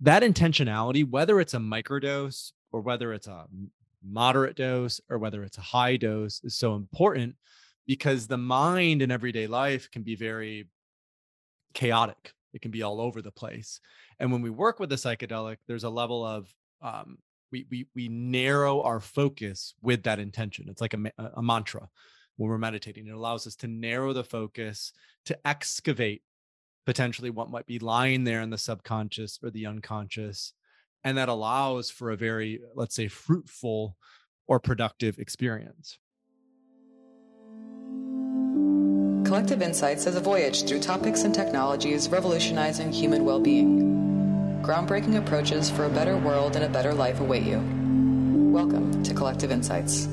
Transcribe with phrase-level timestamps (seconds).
[0.00, 3.46] that intentionality, whether it's a microdose or whether it's a
[4.02, 7.34] moderate dose or whether it's a high dose, is so important
[7.86, 10.68] because the mind in everyday life can be very
[11.74, 12.32] chaotic.
[12.52, 13.80] It can be all over the place.
[14.18, 17.18] And when we work with a psychedelic, there's a level of um,
[17.52, 20.66] we we we narrow our focus with that intention.
[20.68, 21.88] It's like a, a mantra
[22.36, 23.06] when we're meditating.
[23.06, 24.92] It allows us to narrow the focus
[25.26, 26.22] to excavate
[26.86, 30.52] potentially what might be lying there in the subconscious or the unconscious.
[31.04, 33.96] And that allows for a very, let's say, fruitful
[34.46, 35.98] or productive experience.
[39.24, 44.60] Collective Insights is a voyage through topics and technologies revolutionizing human well being.
[44.62, 47.58] Groundbreaking approaches for a better world and a better life await you.
[48.52, 50.06] Welcome to Collective Insights.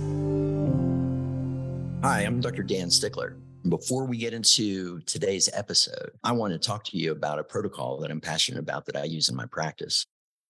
[2.03, 2.61] Hi, I'm Dr.
[2.61, 3.35] Dan Stickler.
[3.63, 7.99] Before we get into today's episode, I want to talk to you about a protocol
[7.99, 10.05] that I'm passionate about that I use in my practice.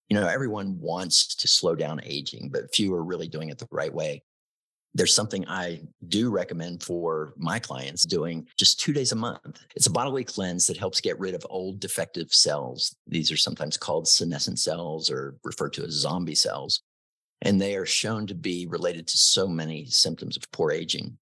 [0.09, 3.67] You know, everyone wants to slow down aging, but few are really doing it the
[3.71, 4.23] right way.
[4.93, 9.65] There's something I do recommend for my clients doing just two days a month.
[9.75, 12.95] It's a bodily cleanse that helps get rid of old defective cells.
[13.07, 16.81] These are sometimes called senescent cells or referred to as zombie cells.
[17.41, 21.17] And they are shown to be related to so many symptoms of poor aging.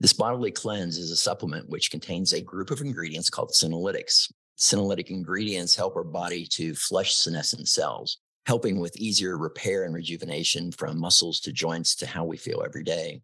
[0.00, 4.30] This bodily cleanse is a supplement which contains a group of ingredients called senolytics.
[4.56, 10.70] Senolytic ingredients help our body to flush senescent cells, helping with easier repair and rejuvenation
[10.70, 13.20] from muscles to joints to how we feel every day.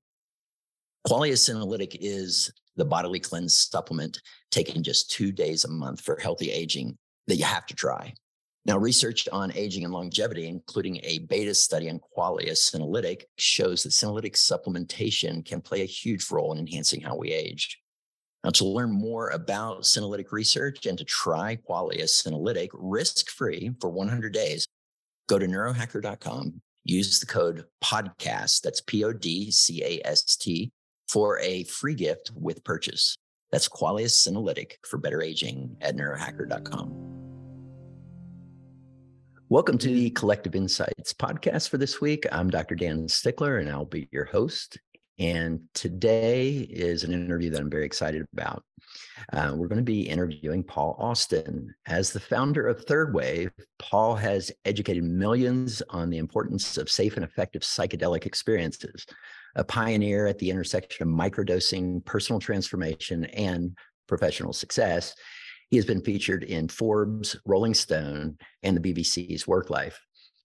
[1.06, 6.50] Qualia Senolytic is the bodily cleanse supplement taken just two days a month for healthy
[6.50, 6.97] aging
[7.28, 8.12] that you have to try.
[8.67, 13.91] Now, research on aging and longevity, including a beta study on qualia senolytic, shows that
[13.91, 17.79] senolytic supplementation can play a huge role in enhancing how we age.
[18.42, 23.91] Now, to learn more about senolytic research and to try qualia senolytic risk free for
[23.91, 24.67] 100 days,
[25.29, 30.73] go to neurohacker.com, use the code PODCAST, that's P O D C A S T,
[31.09, 33.17] for a free gift with purchase.
[33.52, 37.14] That's Qualia Senolytic for better aging at neurohacker.com.
[39.55, 42.27] Welcome to the Collective Insights podcast for this week.
[42.33, 42.75] I'm Dr.
[42.75, 44.81] Dan Stickler, and I'll be your host.
[45.20, 48.64] And today is an interview that I'm very excited about.
[49.33, 51.73] Uh, we're going to be interviewing Paul Austin.
[51.87, 57.14] As the founder of Third Wave, Paul has educated millions on the importance of safe
[57.14, 59.07] and effective psychedelic experiences,
[59.55, 63.77] a pioneer at the intersection of microdosing, personal transformation, and
[64.09, 65.14] professional success.
[65.70, 70.01] He has been featured in Forbes, Rolling Stone, and the BBC's Work Life.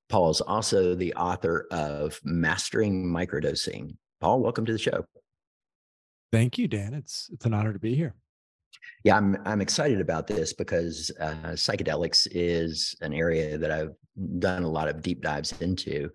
[0.10, 3.96] Paul is also the author of Mastering Microdosing.
[4.20, 5.06] Paul, welcome to the show.
[6.32, 6.94] Thank you, Dan.
[6.94, 8.16] It's it's an honor to be here.
[9.04, 13.94] Yeah, I'm I'm excited about this because uh, psychedelics is an area that I've
[14.40, 16.10] done a lot of deep dives into,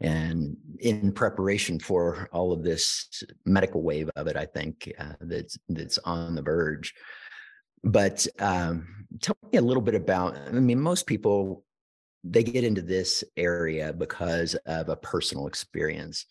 [0.00, 5.58] and in preparation for all of this medical wave of it, I think uh, that's
[5.68, 6.92] that's on the verge.
[7.84, 10.36] But um, tell me a little bit about.
[10.36, 11.64] I mean, most people
[12.24, 16.26] they get into this area because of a personal experience.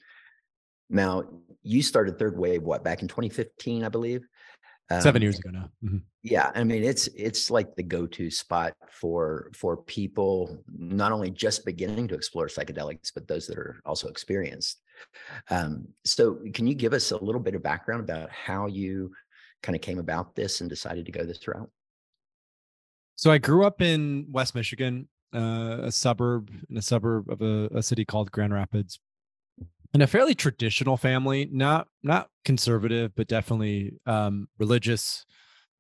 [0.89, 1.23] Now,
[1.63, 4.27] you started Third Wave what back in 2015, I believe.
[4.89, 5.69] Um, Seven years ago now.
[5.83, 5.97] Mm-hmm.
[6.23, 11.65] Yeah, I mean it's it's like the go-to spot for for people not only just
[11.65, 14.81] beginning to explore psychedelics, but those that are also experienced.
[15.49, 19.11] Um, so, can you give us a little bit of background about how you
[19.63, 21.69] kind of came about this and decided to go this route?
[23.15, 27.67] So I grew up in West Michigan, uh, a suburb in a suburb of a,
[27.75, 28.99] a city called Grand Rapids,
[29.93, 35.25] in a fairly traditional family, not not conservative, but definitely um, religious.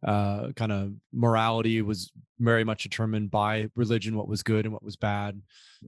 [0.05, 4.83] Uh, kind of morality was very much determined by religion, what was good and what
[4.83, 5.41] was bad,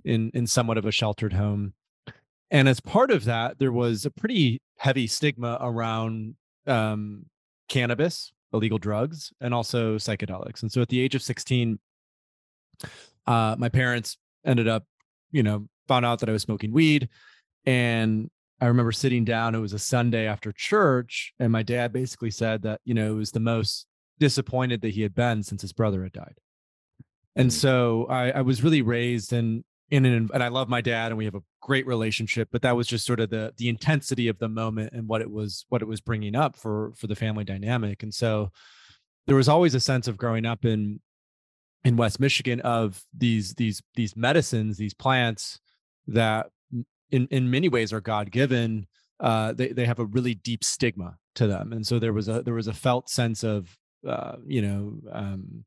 [0.03, 1.73] in in somewhat of a sheltered home.
[2.51, 6.35] And as part of that, there was a pretty heavy stigma around
[6.65, 7.25] um,
[7.69, 10.61] cannabis, illegal drugs, and also psychedelics.
[10.61, 11.79] And so at the age of 16,
[13.27, 14.85] uh, my parents ended up,
[15.31, 17.09] you know, found out that I was smoking weed.
[17.65, 18.29] And
[18.61, 22.63] I remember sitting down, it was a Sunday after church, and my dad basically said
[22.63, 23.85] that, you know, it was the most
[24.19, 26.35] disappointed that he had been since his brother had died.
[27.35, 27.53] And mm.
[27.53, 31.17] so I, I was really raised in in an and I love my dad and
[31.17, 34.37] we have a great relationship but that was just sort of the the intensity of
[34.39, 37.43] the moment and what it was what it was bringing up for for the family
[37.43, 38.51] dynamic and so
[39.27, 40.99] there was always a sense of growing up in
[41.83, 45.59] in West Michigan of these these these medicines these plants
[46.07, 46.47] that
[47.11, 48.85] in in many ways are god given
[49.19, 52.41] uh they they have a really deep stigma to them and so there was a
[52.43, 53.75] there was a felt sense of
[54.07, 55.63] uh you know um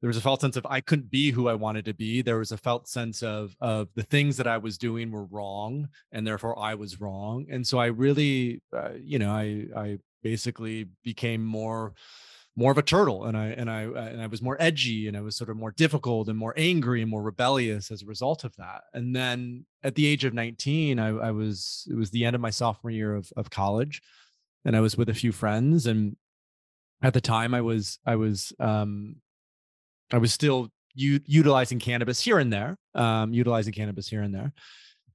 [0.00, 2.22] there was a felt sense of I couldn't be who I wanted to be.
[2.22, 5.88] There was a felt sense of of the things that I was doing were wrong,
[6.12, 7.46] and therefore I was wrong.
[7.50, 11.94] And so I really, uh, you know, I I basically became more
[12.58, 15.16] more of a turtle and i and i uh, and i was more edgy and
[15.16, 18.42] i was sort of more difficult and more angry and more rebellious as a result
[18.42, 22.24] of that and then at the age of 19 i, I was it was the
[22.24, 24.02] end of my sophomore year of, of college
[24.64, 26.16] and i was with a few friends and
[27.00, 29.14] at the time i was i was um
[30.12, 34.52] i was still u- utilizing cannabis here and there um utilizing cannabis here and there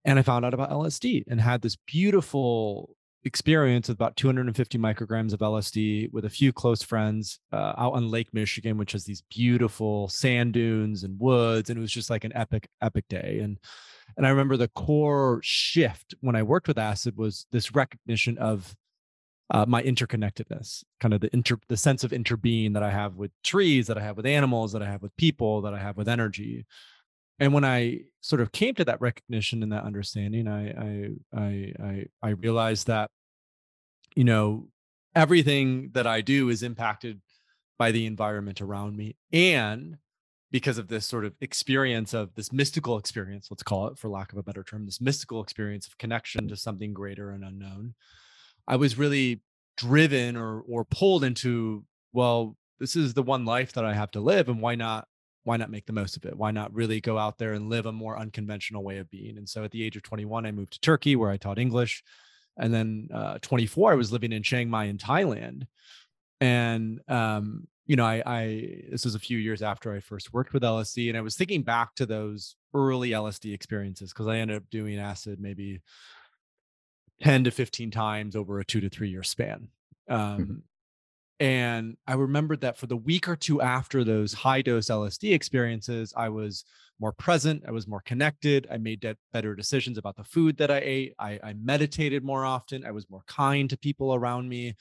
[0.05, 2.95] and i found out about lsd and had this beautiful
[3.25, 8.09] experience with about 250 micrograms of LSD with a few close friends uh, out on
[8.09, 12.23] Lake Michigan, which has these beautiful sand dunes and woods, and it was just like
[12.23, 13.39] an epic, epic day.
[13.41, 13.59] And
[14.17, 18.75] and I remember the core shift when I worked with acid was this recognition of
[19.49, 23.31] uh, my interconnectedness, kind of the inter the sense of interbeing that I have with
[23.43, 26.07] trees, that I have with animals, that I have with people, that I have with
[26.07, 26.65] energy.
[27.39, 31.73] And when i sort of came to that recognition and that understanding i i i
[31.83, 33.09] i, I realized that
[34.15, 34.67] you know
[35.15, 37.19] everything that i do is impacted
[37.77, 39.15] by the environment around me.
[39.31, 39.97] And
[40.51, 44.31] because of this sort of experience of this mystical experience let's call it for lack
[44.31, 47.95] of a better term this mystical experience of connection to something greater and unknown
[48.67, 49.41] i was really
[49.77, 51.83] driven or or pulled into
[52.13, 55.07] well this is the one life that i have to live and why not
[55.43, 56.37] why not make the most of it?
[56.37, 59.37] Why not really go out there and live a more unconventional way of being?
[59.37, 62.03] And so at the age of 21, I moved to Turkey where I taught English.
[62.57, 65.63] And then uh, 24, I was living in Chiang Mai in Thailand.
[66.39, 70.53] And, um, you know, I, I, this was a few years after I first worked
[70.53, 71.09] with LSD.
[71.09, 74.99] And I was thinking back to those early LSD experiences because I ended up doing
[74.99, 75.81] acid maybe
[77.23, 79.69] 10 to 15 times over a two to three year span.
[80.09, 80.13] Mm-hmm.
[80.13, 80.53] Um, mm-hmm.
[81.39, 86.13] And I remembered that for the week or two after those high dose LSD experiences,
[86.15, 86.63] I was
[86.99, 87.63] more present.
[87.67, 88.67] I was more connected.
[88.71, 91.15] I made better decisions about the food that I ate.
[91.17, 92.85] I, I meditated more often.
[92.85, 94.75] I was more kind to people around me.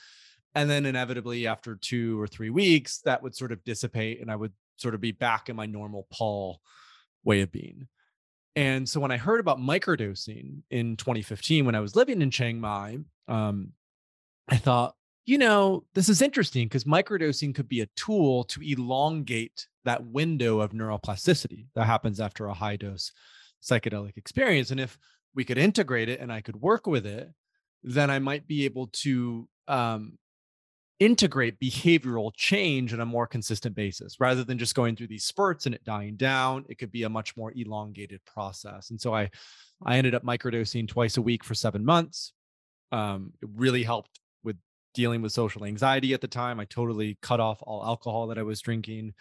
[0.55, 4.37] And then inevitably, after two or three weeks, that would sort of dissipate and I
[4.37, 6.61] would sort of be back in my normal Paul
[7.25, 7.89] way of being.
[8.55, 12.61] And so when I heard about microdosing in 2015, when I was living in Chiang
[12.61, 13.73] Mai, um,
[14.49, 14.95] I thought,
[15.25, 20.61] you know, this is interesting because microdosing could be a tool to elongate that window
[20.61, 23.13] of neuroplasticity that happens after a high dose
[23.63, 24.71] psychedelic experience.
[24.71, 24.99] And if
[25.35, 27.31] we could integrate it and I could work with it,
[27.83, 30.19] then I might be able to um,
[31.01, 35.67] integrate behavioral change on a more consistent basis rather than just going through these spurts
[35.67, 36.65] and it dying down.
[36.69, 38.91] It could be a much more elongated process.
[38.91, 39.31] And so I,
[39.85, 42.33] I ended up microdosing twice a week for seven months.
[42.93, 44.57] Um, it really helped with
[44.95, 46.61] dealing with social anxiety at the time.
[46.61, 49.15] I totally cut off all alcohol that I was drinking.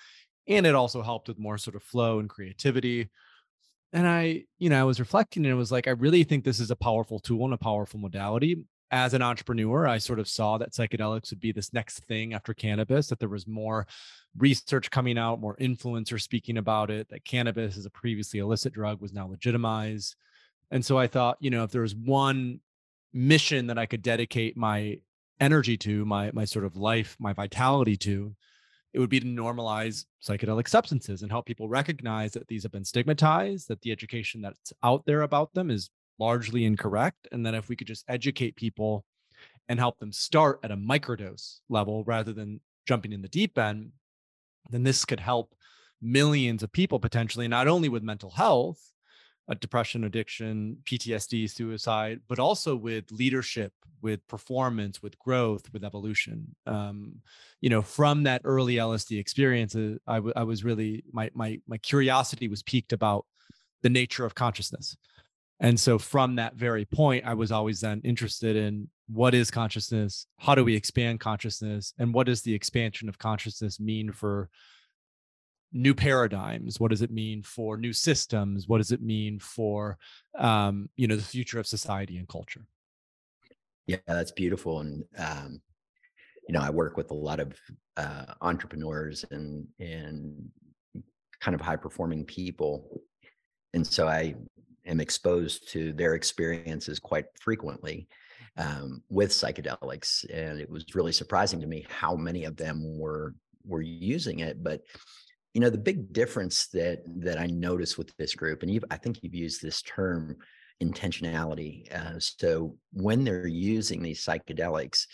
[0.48, 3.10] And it also helped with more sort of flow and creativity.
[3.94, 6.60] And I, you know, I was reflecting and it was like, I really think this
[6.60, 8.64] is a powerful tool and a powerful modality.
[8.94, 12.54] As an entrepreneur, I sort of saw that psychedelics would be this next thing after
[12.54, 13.88] cannabis, that there was more
[14.38, 19.00] research coming out, more influencers speaking about it, that cannabis as a previously illicit drug
[19.02, 20.16] was now legitimized.
[20.72, 22.60] And so I thought, you know, if there was one
[23.14, 25.00] mission that I could dedicate my
[25.40, 28.36] energy to, my my sort of life, my vitality to,
[28.94, 32.86] it would be to normalize psychedelic substances and help people recognize that these have been
[32.86, 35.90] stigmatized, that the education that's out there about them is
[36.20, 39.06] largely incorrect, and that if we could just educate people
[39.70, 43.92] and help them start at a microdose level rather than jumping in the deep end,
[44.70, 45.54] then this could help
[46.02, 48.92] millions of people potentially, not only with mental health,
[49.60, 56.56] depression, addiction, PTSD, suicide, but also with leadership, with performance, with growth, with evolution.
[56.66, 57.16] Um,
[57.60, 61.60] you know, from that early LSD experience, uh, I, w- I was really my my
[61.68, 63.26] my curiosity was piqued about
[63.82, 64.96] the nature of consciousness,
[65.62, 70.26] and so from that very point, I was always then interested in what is consciousness,
[70.40, 74.50] how do we expand consciousness, and what does the expansion of consciousness mean for
[75.72, 76.80] new paradigms?
[76.80, 78.68] What does it mean for new systems?
[78.68, 80.00] What does it mean for
[80.38, 82.66] um, you know the future of society and culture?
[83.86, 85.62] Yeah that's beautiful and um,
[86.48, 87.54] you know i work with a lot of
[87.98, 90.50] uh, entrepreneurs and and
[91.40, 93.02] kind of high performing people.
[93.74, 94.36] And so i
[94.86, 98.08] am exposed to their experiences quite frequently
[98.58, 103.34] um, with psychedelics and it was really surprising to me how many of them were
[103.66, 104.82] were using it but
[105.54, 108.98] you know the big difference that that i noticed with this group and you've, i
[108.98, 110.36] think you've used this term
[110.84, 115.06] intentionality uh, so when they're using these psychedelics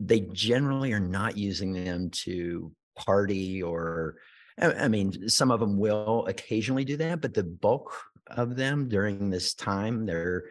[0.00, 4.16] they generally are not using them to party or
[4.56, 7.92] I mean, some of them will occasionally do that, but the bulk
[8.36, 10.44] of them during this time, they're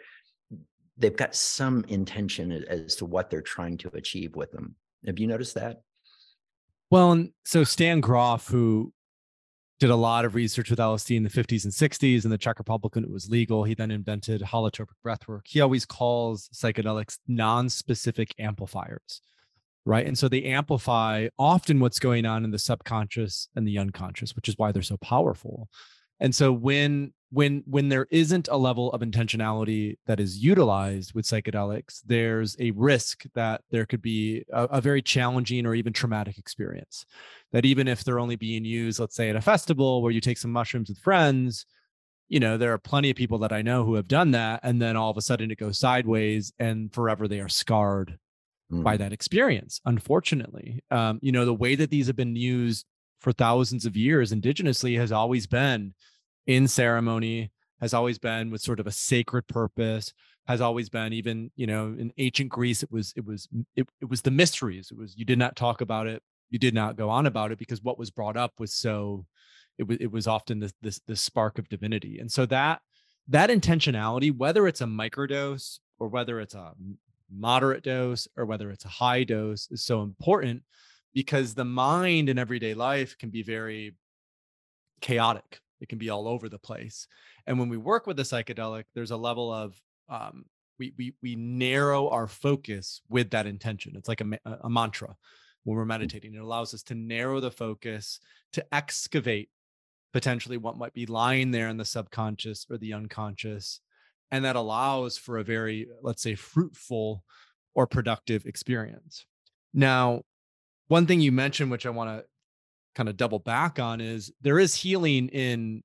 [0.98, 4.76] they've got some intention as to what they're trying to achieve with them.
[5.06, 5.82] Have you noticed that?
[6.92, 8.94] Well, and so Stan Grof, who
[9.80, 12.60] did a lot of research with LSD in the 50s and 60s in the Czech
[12.60, 13.64] Republic when it was legal.
[13.64, 15.42] He then invented holotropic breathwork.
[15.46, 19.22] He always calls psychedelics non-specific amplifiers,
[19.86, 20.06] right?
[20.06, 24.48] And so they amplify often what's going on in the subconscious and the unconscious, which
[24.48, 25.68] is why they're so powerful.
[26.24, 31.26] And so when when when there isn't a level of intentionality that is utilized with
[31.26, 36.38] psychedelics there's a risk that there could be a, a, very challenging or even traumatic
[36.38, 37.06] experience
[37.52, 40.38] that even if they're only being used let's say at a festival where you take
[40.38, 41.66] some mushrooms with friends
[42.30, 44.80] you know there are plenty of people that i know who have done that and
[44.80, 48.18] then all of a sudden it goes sideways and forever they are scarred
[48.72, 48.84] mm.
[48.84, 52.86] by that experience unfortunately um, you know the way that these have been used
[53.20, 55.96] for thousands of years indigenously has always been
[56.48, 60.14] in ceremony has always been with sort of a sacred purpose
[60.48, 64.10] has always been even you know in ancient greece it was it was it, it
[64.10, 67.10] was the mysteries it was you did not talk about it you did not go
[67.10, 69.26] on about it because what was brought up was so
[69.78, 72.20] it was it was often this this this spark of divinity.
[72.20, 72.82] And so that
[73.28, 76.74] that intentionality whether it's a microdose or whether it's a
[77.36, 80.62] moderate dose or whether it's a high dose is so important
[81.14, 83.96] because the mind in everyday life can be very
[85.02, 87.08] chaotic it can be all over the place.
[87.46, 90.46] And when we work with the psychedelic there's a level of um,
[90.80, 93.94] we, we we narrow our focus with that intention.
[93.96, 95.16] It's like a, a mantra
[95.64, 95.90] when we're mm.
[95.90, 96.34] meditating.
[96.34, 98.20] It allows us to narrow the focus
[98.54, 99.50] to excavate
[100.14, 103.82] potentially what might be lying there in the subconscious or the unconscious
[104.32, 107.24] and that allows for a very let's say fruitful
[107.76, 109.26] or productive experience.
[109.74, 110.24] Now
[110.88, 112.26] one thing you mentioned which i want to
[112.96, 115.84] kind of double back on is there is healing in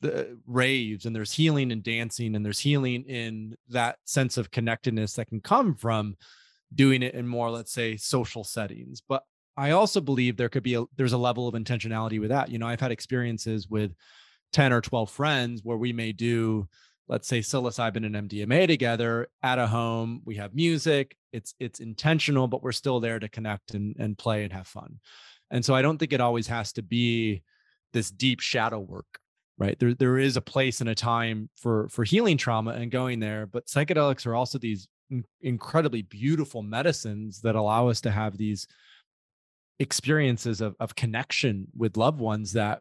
[0.00, 5.14] the raves and there's healing in dancing and there's healing in that sense of connectedness
[5.14, 6.16] that can come from
[6.74, 9.02] doing it in more let's say social settings.
[9.06, 9.22] But
[9.56, 12.50] i also believe there could be a there's a level of intentionality with that.
[12.50, 13.92] You know i've had experiences with
[14.52, 16.68] 10 or 12 friends where we may do
[17.08, 20.22] let's say psilocybin and mdma together at a home.
[20.24, 21.16] We have music.
[21.32, 25.00] It's it's intentional but we're still there to connect and, and play and have fun
[25.50, 27.42] and so I don't think it always has to be
[27.92, 29.18] this deep shadow work,
[29.58, 29.78] right?
[29.78, 33.46] There there is a place and a time for for healing trauma and going there,
[33.46, 34.88] but psychedelics are also these
[35.42, 38.66] incredibly beautiful medicines that allow us to have these
[39.78, 42.80] experiences of of connection with loved ones that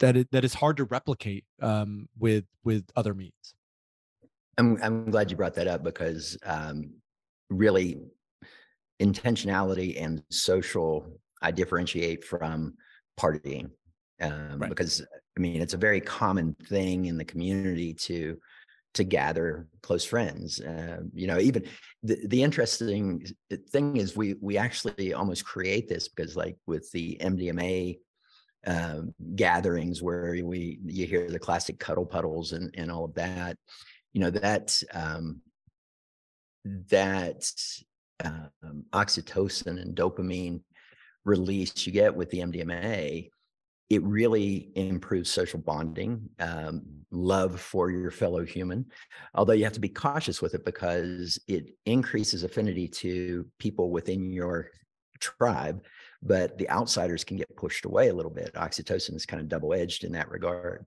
[0.00, 3.32] that it, that is hard to replicate um, with with other means.
[4.58, 6.94] I'm I'm glad you brought that up because um,
[7.50, 8.00] really
[9.00, 11.06] intentionality and social
[11.42, 12.74] I differentiate from
[13.18, 13.70] partying
[14.20, 14.68] um, right.
[14.68, 15.02] because
[15.36, 18.38] I mean it's a very common thing in the community to
[18.94, 20.60] to gather close friends.
[20.60, 21.64] Uh, you know, even
[22.02, 23.24] the, the interesting
[23.70, 27.98] thing is we we actually almost create this because like with the MDMA
[28.66, 33.56] um, gatherings where we you hear the classic cuddle puddles and and all of that,
[34.12, 35.40] you know that um,
[36.64, 37.50] that
[38.24, 40.60] um, oxytocin and dopamine
[41.28, 43.30] release you get with the MDMA,
[43.90, 48.86] it really improves social bonding, um, love for your fellow human.
[49.34, 54.30] Although you have to be cautious with it because it increases affinity to people within
[54.30, 54.70] your
[55.20, 55.84] tribe,
[56.22, 58.52] but the outsiders can get pushed away a little bit.
[58.54, 60.84] Oxytocin is kind of double edged in that regard.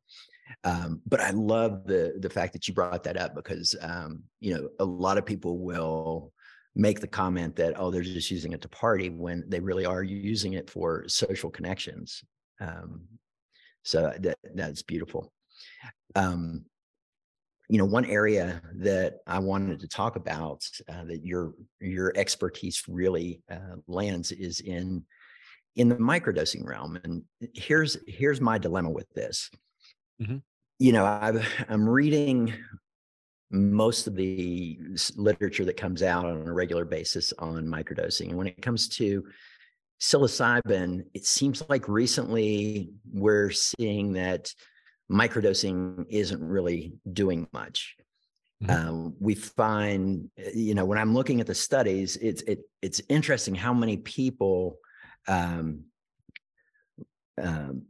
[0.63, 4.53] Um, but I love the the fact that you brought that up because um, you
[4.53, 6.33] know a lot of people will
[6.75, 10.03] make the comment that oh they're just using it to party when they really are
[10.03, 12.23] using it for social connections
[12.59, 13.01] um,
[13.83, 15.31] so that that's beautiful
[16.15, 16.63] um,
[17.67, 22.83] you know one area that i wanted to talk about uh, that your your expertise
[22.87, 25.03] really uh, lands is in
[25.75, 27.23] in the microdosing realm and
[27.53, 29.49] here's here's my dilemma with this
[30.21, 30.37] mm-hmm.
[30.79, 31.33] you know i
[31.69, 32.53] i'm reading
[33.51, 34.79] most of the
[35.15, 38.29] literature that comes out on a regular basis on microdosing.
[38.29, 39.25] And when it comes to
[39.99, 44.53] psilocybin, it seems like recently we're seeing that
[45.11, 47.95] microdosing isn't really doing much.
[48.63, 48.87] Mm-hmm.
[48.87, 53.01] Um, we find, eh, you know, when I'm looking at the studies, it's it, it's
[53.09, 54.77] interesting how many people,
[55.27, 55.85] um,
[57.41, 57.83] um,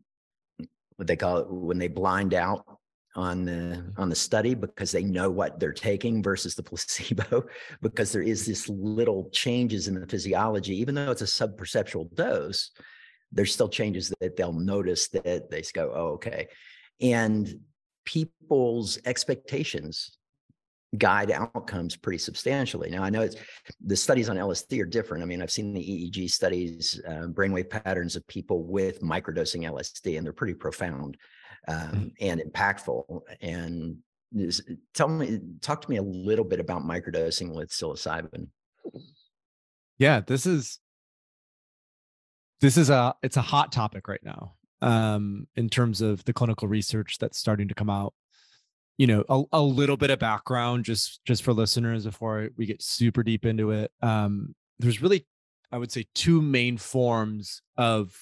[0.95, 2.70] what they call it when they blind out
[3.15, 7.43] on the on the study because they know what they're taking versus the placebo
[7.81, 12.71] because there is this little changes in the physiology even though it's a subperceptual dose
[13.31, 16.47] there's still changes that they'll notice that they go, oh, okay.
[16.99, 17.61] And
[18.05, 20.17] people's expectations
[20.97, 22.89] guide outcomes pretty substantially.
[22.89, 23.37] Now, I know it's
[23.85, 25.23] the studies on LSD are different.
[25.23, 30.17] I mean, I've seen the EEG studies, uh, brainwave patterns of people with microdosing LSD,
[30.17, 31.15] and they're pretty profound
[31.67, 32.07] um, mm-hmm.
[32.19, 33.21] and impactful.
[33.41, 33.97] And
[34.31, 34.61] this,
[34.93, 38.47] tell me, talk to me a little bit about microdosing with psilocybin.
[39.97, 40.79] Yeah, this is
[42.61, 46.67] this is a it's a hot topic right now um, in terms of the clinical
[46.67, 48.13] research that's starting to come out
[48.97, 52.81] you know a, a little bit of background just just for listeners before we get
[52.81, 55.25] super deep into it um, there's really
[55.71, 58.15] i would say two main forms of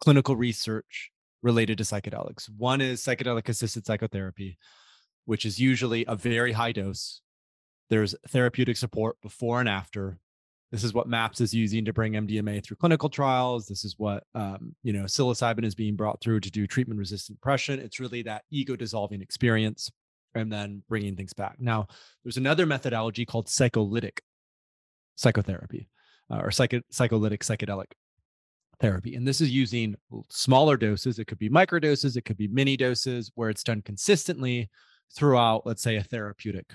[0.00, 1.11] clinical research
[1.42, 2.48] related to psychedelics.
[2.56, 4.58] One is psychedelic assisted psychotherapy
[5.24, 7.20] which is usually a very high dose.
[7.90, 10.18] There's therapeutic support before and after.
[10.70, 13.66] This is what maps is using to bring mdma through clinical trials.
[13.66, 17.38] This is what um, you know psilocybin is being brought through to do treatment resistant
[17.38, 17.78] depression.
[17.78, 19.90] It's really that ego dissolving experience
[20.34, 21.56] and then bringing things back.
[21.58, 21.88] Now,
[22.24, 24.22] there's another methodology called psycholytic
[25.16, 25.90] psychotherapy
[26.30, 27.92] uh, or psycho- psycholytic psychedelic
[28.80, 29.14] therapy.
[29.14, 29.94] And this is using
[30.28, 31.18] smaller doses.
[31.18, 34.70] It could be micro doses, it could be mini doses where it's done consistently
[35.14, 36.72] throughout, let's say, a therapeutic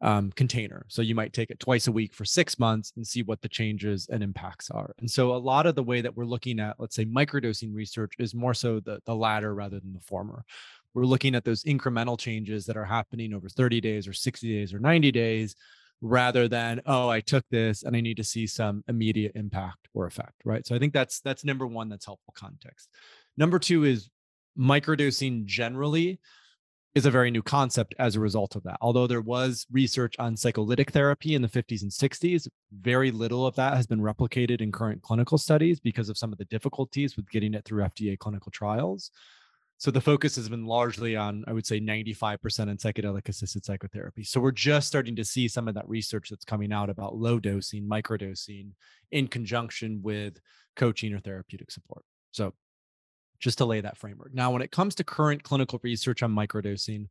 [0.00, 0.84] um, container.
[0.88, 3.48] So you might take it twice a week for six months and see what the
[3.48, 4.94] changes and impacts are.
[4.98, 8.12] And so a lot of the way that we're looking at, let's say, microdosing research
[8.18, 10.44] is more so the, the latter rather than the former,
[10.92, 14.74] we're looking at those incremental changes that are happening over 30 days or 60 days
[14.74, 15.56] or 90 days
[16.06, 20.06] rather than oh i took this and i need to see some immediate impact or
[20.06, 20.66] effect right?
[20.66, 22.90] So i think that's that's number one that's helpful context.
[23.36, 24.10] Number two is
[24.58, 26.20] microdosing generally
[26.94, 28.76] is a very new concept as a result of that.
[28.80, 33.56] Although there was research on psycholytic therapy in the 50s and 60s very little of
[33.56, 37.28] that has been replicated in current clinical studies because of some of the difficulties with
[37.30, 39.10] getting it through fda clinical trials
[39.78, 44.22] so the focus has been largely on, I would say, 95% on psychedelic assisted psychotherapy.
[44.22, 47.40] So we're just starting to see some of that research that's coming out about low
[47.40, 48.70] dosing, microdosing
[49.10, 50.38] in conjunction with
[50.76, 52.04] coaching or therapeutic support.
[52.30, 52.54] So
[53.40, 54.32] just to lay that framework.
[54.32, 57.08] Now, when it comes to current clinical research on microdosing,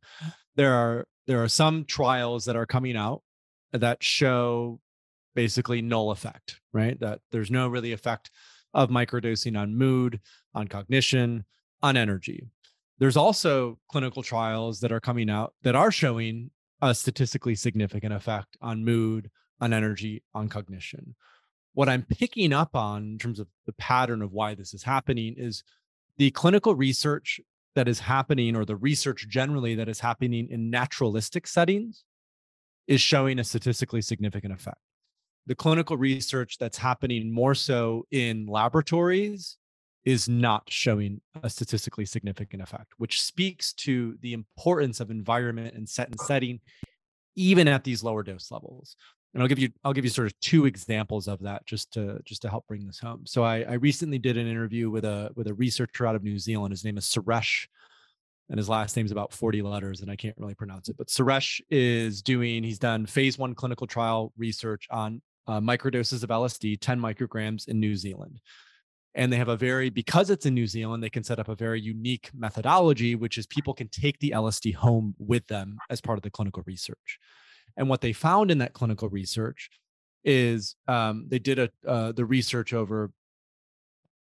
[0.56, 3.22] there are there are some trials that are coming out
[3.72, 4.80] that show
[5.34, 6.98] basically null effect, right?
[7.00, 8.30] That there's no really effect
[8.72, 10.20] of microdosing on mood,
[10.54, 11.44] on cognition,
[11.84, 12.48] on energy.
[12.98, 18.56] There's also clinical trials that are coming out that are showing a statistically significant effect
[18.62, 21.14] on mood, on energy, on cognition.
[21.74, 25.34] What I'm picking up on in terms of the pattern of why this is happening
[25.36, 25.62] is
[26.16, 27.38] the clinical research
[27.74, 32.04] that is happening, or the research generally that is happening in naturalistic settings,
[32.86, 34.78] is showing a statistically significant effect.
[35.46, 39.58] The clinical research that's happening more so in laboratories
[40.04, 45.88] is not showing a statistically significant effect, which speaks to the importance of environment and
[45.88, 46.60] set and setting,
[47.36, 48.96] even at these lower dose levels.
[49.32, 52.20] And I'll give you I'll give you sort of two examples of that just to
[52.24, 53.22] just to help bring this home.
[53.24, 56.38] So I, I recently did an interview with a with a researcher out of New
[56.38, 56.72] Zealand.
[56.72, 57.66] His name is Suresh,
[58.48, 60.96] and his last name is about 40 letters, and I can't really pronounce it.
[60.96, 66.30] But Suresh is doing he's done phase one clinical trial research on uh, microdoses of
[66.30, 68.40] LSD, 10 micrograms in New Zealand
[69.14, 71.54] and they have a very because it's in new zealand they can set up a
[71.54, 76.18] very unique methodology which is people can take the lsd home with them as part
[76.18, 77.18] of the clinical research.
[77.76, 79.70] And what they found in that clinical research
[80.24, 83.10] is um, they did a uh, the research over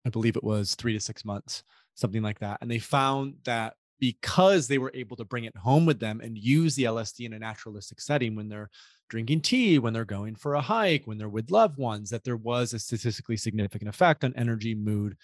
[0.06, 1.63] i believe it was three to six months
[1.95, 5.86] something like that and they found that because they were able to bring it home
[5.86, 8.69] with them and use the lsd in a naturalistic setting when they're
[9.10, 12.38] drinking tea, when they're going for a hike, when they're with loved ones, that there
[12.38, 15.15] was a statistically significant effect on energy, mood,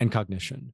[0.00, 0.72] and cognition.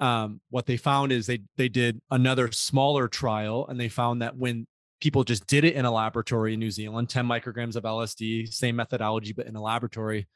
[0.00, 4.36] Um, what they found is they they did another smaller trial, and they found that
[4.36, 4.66] when
[5.00, 8.76] people just did it in a laboratory in New Zealand, 10 micrograms of LSD, same
[8.76, 10.28] methodology, but in a laboratory,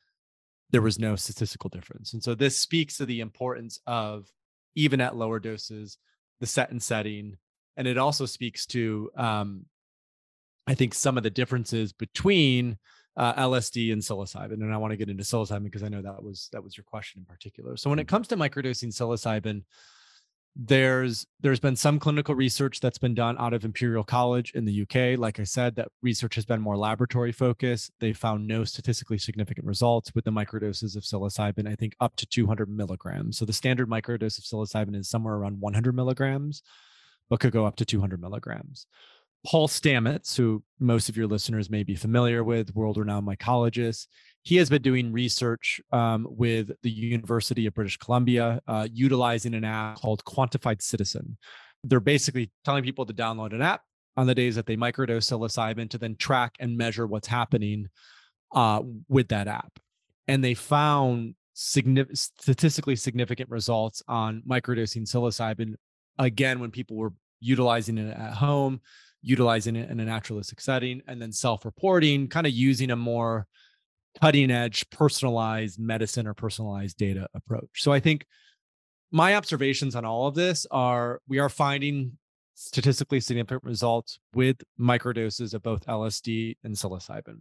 [0.70, 2.12] there was no statistical difference.
[2.12, 4.26] And so this speaks to the importance of
[4.74, 5.98] even at lower doses,
[6.40, 7.37] the set and setting.
[7.77, 9.66] And it also speaks to um,
[10.66, 12.79] I think some of the differences between
[13.16, 16.22] uh, LSD and psilocybin, and I want to get into psilocybin because I know that
[16.22, 17.77] was that was your question in particular.
[17.77, 18.16] So when it mm-hmm.
[18.16, 19.62] comes to microdosing psilocybin,
[20.59, 24.83] there's there's been some clinical research that's been done out of Imperial College in the
[24.83, 25.19] UK.
[25.19, 27.92] Like I said, that research has been more laboratory focused.
[28.01, 31.71] They found no statistically significant results with the microdoses of psilocybin.
[31.71, 33.37] I think up to 200 milligrams.
[33.37, 36.62] So the standard microdose of psilocybin is somewhere around 100 milligrams,
[37.29, 38.87] but could go up to 200 milligrams.
[39.45, 44.07] Paul Stamets, who most of your listeners may be familiar with, world renowned mycologist,
[44.46, 49.64] he has been doing research um, with the University of British Columbia, uh, utilizing an
[49.64, 51.37] app called Quantified Citizen.
[51.82, 53.82] They're basically telling people to download an app
[54.16, 57.88] on the days that they microdose psilocybin to then track and measure what's happening
[58.54, 59.80] uh, with that app.
[60.28, 65.74] And they found significant, statistically significant results on microdosing psilocybin
[66.20, 68.80] again when people were utilizing it at home,
[69.22, 73.48] utilizing it in a naturalistic setting, and then self-reporting, kind of using a more
[74.20, 77.68] cutting edge personalized medicine or personalized data approach.
[77.83, 78.26] So I think
[79.11, 82.18] my observations on all of this are we are finding
[82.55, 87.40] statistically significant results with microdoses of both LSD and psilocybin.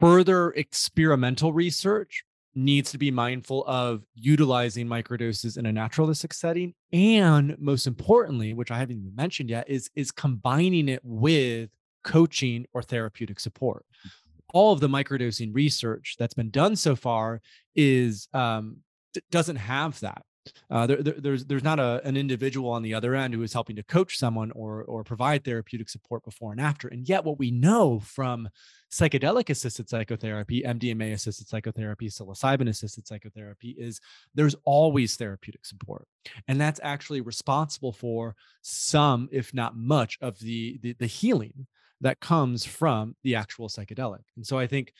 [0.00, 7.56] Further experimental research needs to be mindful of utilizing microdoses in a naturalistic setting and
[7.58, 11.70] most importantly which i haven't even mentioned yet is is combining it with
[12.02, 13.84] coaching or therapeutic support.
[14.52, 17.40] All of the microdosing research that's been done so far
[17.74, 18.78] is um,
[19.30, 20.22] doesn't have that.
[20.70, 23.52] Uh, there, there, there's there's not a, an individual on the other end who is
[23.52, 26.88] helping to coach someone or or provide therapeutic support before and after.
[26.88, 28.48] And yet, what we know from
[28.90, 34.00] psychedelic assisted psychotherapy, MDMA assisted psychotherapy, psilocybin assisted psychotherapy is
[34.34, 36.06] there's always therapeutic support,
[36.48, 41.66] and that's actually responsible for some, if not much, of the, the, the healing
[42.02, 44.22] that comes from the actual psychedelic.
[44.36, 44.92] And so, I think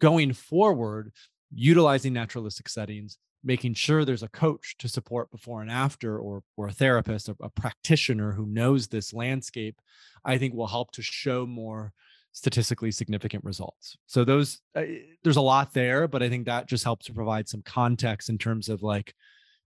[0.00, 1.12] going forward,
[1.52, 6.68] utilizing naturalistic settings making sure there's a coach to support before and after or or
[6.68, 9.80] a therapist a, a practitioner who knows this landscape
[10.24, 11.92] i think will help to show more
[12.32, 13.96] statistically significant results.
[14.06, 14.84] So those uh,
[15.24, 18.38] there's a lot there but i think that just helps to provide some context in
[18.38, 19.14] terms of like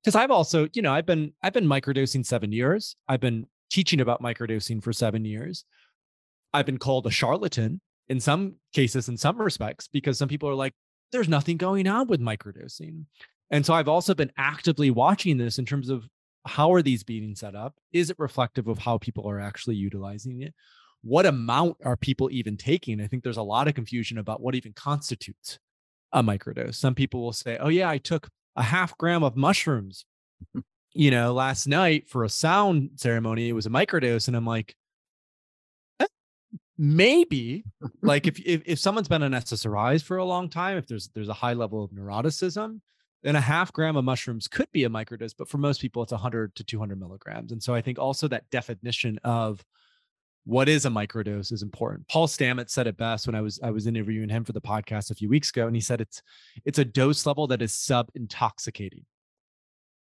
[0.02, 2.96] because i've also you know i've been i've been microdosing seven years.
[3.08, 5.64] I've been teaching about microdosing for seven years
[6.54, 10.54] i've been called a charlatan in some cases in some respects because some people are
[10.54, 10.72] like
[11.12, 13.04] there's nothing going on with microdosing
[13.50, 16.08] and so I've also been actively watching this in terms of
[16.46, 17.74] how are these being set up?
[17.92, 20.54] Is it reflective of how people are actually utilizing it?
[21.02, 23.00] What amount are people even taking?
[23.00, 25.58] I think there's a lot of confusion about what even constitutes
[26.12, 26.74] a microdose.
[26.76, 30.04] Some people will say, "Oh yeah, I took a half gram of mushrooms,
[30.92, 33.48] you know, last night for a sound ceremony.
[33.48, 34.74] It was a microdose." And I'm like,
[36.78, 37.64] maybe
[38.02, 41.28] like if, if if someone's been on SSRIs for a long time, if there's there's
[41.28, 42.80] a high level of neuroticism,
[43.22, 46.12] then a half gram of mushrooms could be a microdose, but for most people, it's
[46.12, 47.52] 100 to 200 milligrams.
[47.52, 49.64] And so I think also that definition of
[50.44, 52.06] what is a microdose is important.
[52.08, 55.10] Paul Stamets said it best when I was I was interviewing him for the podcast
[55.10, 56.22] a few weeks ago, and he said it's
[56.66, 59.06] it's a dose level that is sub intoxicating.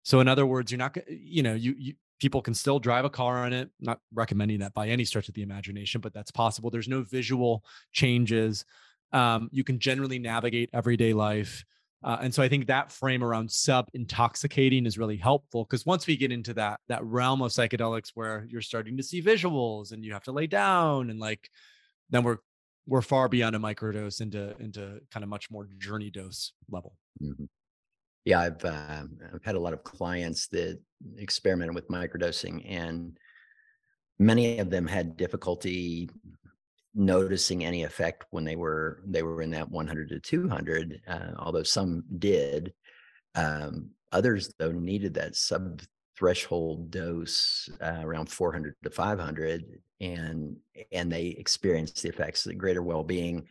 [0.03, 3.09] So in other words, you're not you know you you people can still drive a
[3.09, 3.69] car on it.
[3.79, 6.69] Not recommending that by any stretch of the imagination, but that's possible.
[6.69, 8.63] There's no visual changes.
[9.11, 11.65] Um, you can generally navigate everyday life.
[12.03, 16.07] Uh, and so I think that frame around sub intoxicating is really helpful because once
[16.07, 20.03] we get into that that realm of psychedelics where you're starting to see visuals and
[20.03, 21.47] you have to lay down and like
[22.09, 22.37] then we're
[22.87, 26.95] we're far beyond a microdose into into kind of much more journey dose level.
[27.21, 27.43] Mm-hmm.
[28.25, 29.03] Yeah, I've uh,
[29.33, 30.79] I've had a lot of clients that
[31.17, 33.17] experimented with microdosing and
[34.19, 36.09] many of them had difficulty
[36.93, 41.63] noticing any effect when they were they were in that 100 to 200 uh, although
[41.63, 42.73] some did
[43.35, 45.81] um, others though needed that sub
[46.17, 49.63] threshold dose uh, around 400 to 500
[50.01, 50.55] and
[50.91, 53.47] and they experienced the effects the greater well-being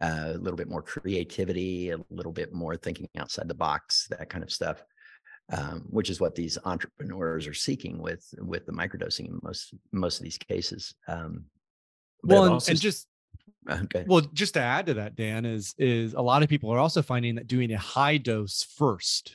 [0.00, 4.28] uh, a little bit more creativity a little bit more thinking outside the box that
[4.28, 4.84] kind of stuff
[5.52, 10.18] um, which is what these entrepreneurs are seeking with with the microdosing in most most
[10.18, 11.44] of these cases um,
[12.26, 13.06] well, and, and just
[13.68, 14.04] okay.
[14.06, 17.02] Well, just to add to that, Dan, is is a lot of people are also
[17.02, 19.34] finding that doing a high dose first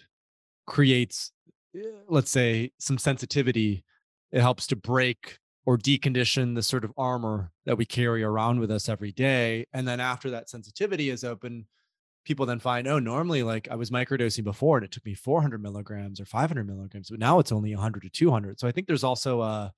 [0.68, 1.32] creates,
[1.76, 3.84] eh, let's say, some sensitivity.
[4.32, 8.72] It helps to break or decondition the sort of armor that we carry around with
[8.72, 9.66] us every day.
[9.74, 11.68] And then after that sensitivity is open,
[12.26, 15.62] people then find, oh, normally like I was microdosing before and it took me 400
[15.62, 18.60] milligrams or 500 milligrams, but now it's only 100 to 200.
[18.60, 19.74] So I think there's also a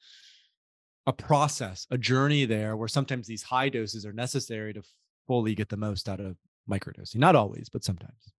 [1.06, 4.82] a process, a journey there where sometimes these high doses are necessary to
[5.28, 6.38] fully get the most out of
[6.70, 7.18] microdosing.
[7.18, 8.32] Not always, but sometimes.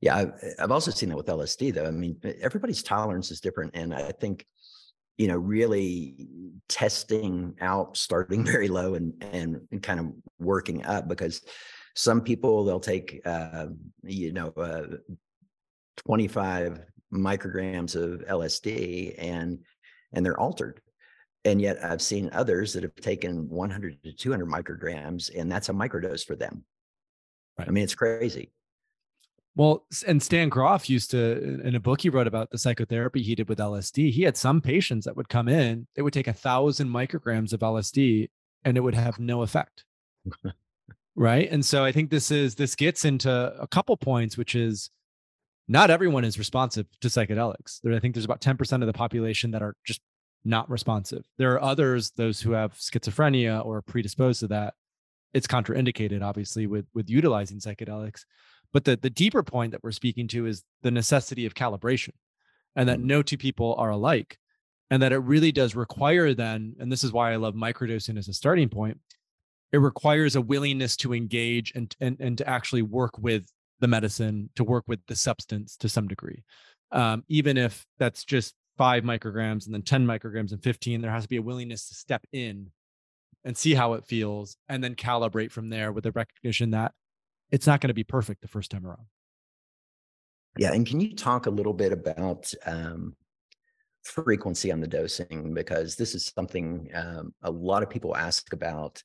[0.00, 1.86] Yeah, I've, I've also seen that with LSD though.
[1.86, 3.72] I mean, everybody's tolerance is different.
[3.74, 4.46] And I think,
[5.18, 6.28] you know, really
[6.68, 10.06] testing out, starting very low and, and, and kind of
[10.38, 11.42] working up because
[11.94, 13.66] some people they'll take, uh,
[14.02, 14.96] you know, uh,
[16.06, 16.80] 25
[17.12, 19.58] micrograms of LSD and
[20.14, 20.80] and they're altered
[21.44, 25.72] and yet I've seen others that have taken 100 to 200 micrograms, and that's a
[25.72, 26.64] microdose for them.
[27.58, 27.68] Right.
[27.68, 28.52] I mean, it's crazy.
[29.54, 33.34] Well, and Stan Grof used to, in a book he wrote about the psychotherapy he
[33.34, 36.32] did with LSD, he had some patients that would come in, they would take a
[36.32, 38.30] thousand micrograms of LSD
[38.64, 39.84] and it would have no effect.
[41.14, 41.48] right.
[41.50, 44.90] And so I think this is, this gets into a couple points, which is
[45.68, 47.80] not everyone is responsive to psychedelics.
[47.82, 50.00] There, I think there's about 10% of the population that are just
[50.44, 51.24] not responsive.
[51.38, 54.74] There are others, those who have schizophrenia or predisposed to that.
[55.32, 58.26] It's contraindicated, obviously, with with utilizing psychedelics.
[58.72, 62.12] But the the deeper point that we're speaking to is the necessity of calibration,
[62.74, 63.04] and that mm.
[63.04, 64.38] no two people are alike,
[64.90, 68.28] and that it really does require then, and this is why I love microdosing as
[68.28, 68.98] a starting point.
[69.72, 73.46] It requires a willingness to engage and and and to actually work with
[73.80, 76.44] the medicine, to work with the substance to some degree,
[76.92, 81.24] um, even if that's just five micrograms and then 10 micrograms and 15 there has
[81.24, 82.70] to be a willingness to step in
[83.44, 86.92] and see how it feels and then calibrate from there with the recognition that
[87.52, 89.06] it's not going to be perfect the first time around.
[90.58, 93.14] Yeah and can you talk a little bit about um,
[94.02, 95.54] frequency on the dosing?
[95.54, 99.02] Because this is something um, a lot of people ask about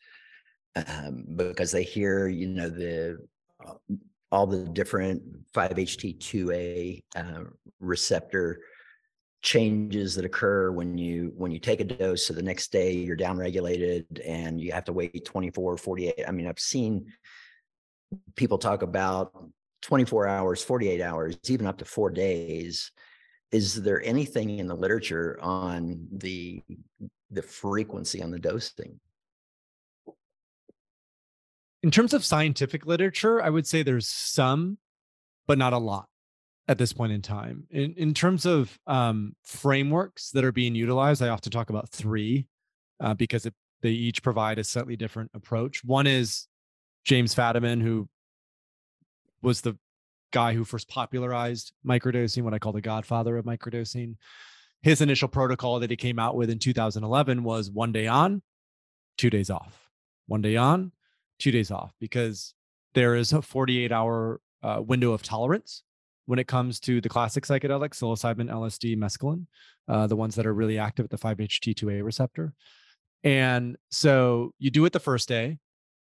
[0.75, 3.17] um, because they hear you know the
[3.65, 3.73] uh,
[4.31, 7.43] all the different 5-ht2a uh,
[7.79, 8.59] receptor
[9.41, 12.25] changes that occur when you when you take a dose.
[12.25, 16.47] So the next day you're downregulated and you have to wait 24 48 i mean
[16.47, 17.05] i've seen
[18.35, 19.31] people talk about
[19.81, 22.91] 24 hours 48 hours even up to four days
[23.51, 26.61] is there anything in the literature on the
[27.31, 28.99] the frequency on the dosing
[31.83, 34.77] in terms of scientific literature i would say there's some
[35.47, 36.07] but not a lot
[36.67, 37.63] at this point in time.
[37.71, 42.47] In in terms of um, frameworks that are being utilized, I often talk about three
[42.99, 45.83] uh, because it, they each provide a slightly different approach.
[45.83, 46.47] One is
[47.07, 48.09] James Fadiman, who
[49.41, 49.77] was the
[50.33, 54.15] guy who first popularized microdosing, what I call the godfather of microdosing.
[54.81, 58.41] His initial protocol that he came out with in 2011 was one day on,
[59.17, 59.89] two days off,
[60.27, 60.91] one day on,
[61.39, 62.53] two days off, because
[62.93, 65.83] there is a 48 hour uh, window of tolerance
[66.25, 69.45] when it comes to the classic psychedelics, psilocybin, LSD, mescaline,
[69.87, 72.53] uh, the ones that are really active at the 5-HT2A receptor.
[73.23, 75.59] And so you do it the first day,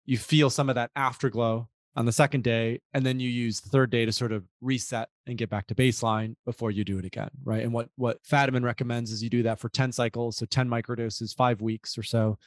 [0.04, 3.68] you feel some of that afterglow on the second day, and then you use the
[3.68, 7.04] third day to sort of reset and get back to baseline before you do it
[7.04, 7.62] again, right?
[7.62, 11.34] And what what Fadiman recommends is you do that for 10 cycles, so 10 microdoses,
[11.34, 12.38] five weeks or so.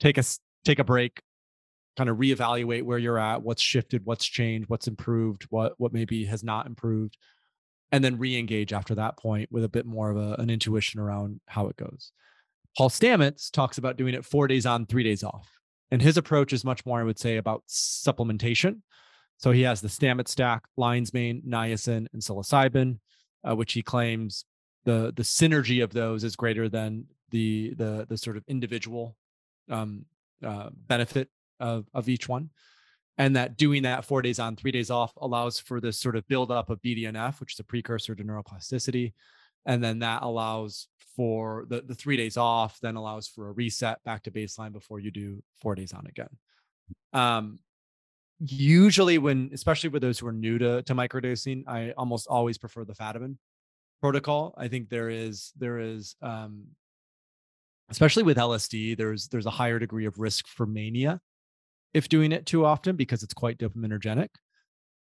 [0.00, 0.24] Take a
[0.64, 1.22] take a break,
[1.96, 6.24] kind of reevaluate where you're at, what's shifted, what's changed, what's improved, what what maybe
[6.24, 7.18] has not improved,
[7.92, 11.40] and then re-engage after that point with a bit more of a, an intuition around
[11.46, 12.12] how it goes.
[12.76, 15.48] Paul Stamets talks about doing it four days on, three days off.
[15.94, 18.80] And his approach is much more, I would say, about supplementation.
[19.36, 22.98] So he has the Stamets stack, lion's mane, niacin, and psilocybin,
[23.48, 24.44] uh, which he claims
[24.84, 29.16] the the synergy of those is greater than the the the sort of individual
[29.70, 30.04] um,
[30.44, 31.28] uh, benefit
[31.60, 32.50] of, of each one.
[33.16, 36.26] And that doing that four days on, three days off allows for this sort of
[36.26, 39.12] buildup of BDNF, which is a precursor to neuroplasticity.
[39.66, 44.02] And then that allows for the, the three days off, then allows for a reset
[44.04, 46.28] back to baseline before you do four days on again.
[47.12, 47.60] Um,
[48.40, 52.84] usually when especially with those who are new to, to microdosing i almost always prefer
[52.84, 53.36] the fadiman
[54.02, 56.64] protocol i think there is there is um
[57.90, 61.20] especially with lsd there's there's a higher degree of risk for mania
[61.94, 64.28] if doing it too often because it's quite dopaminergic.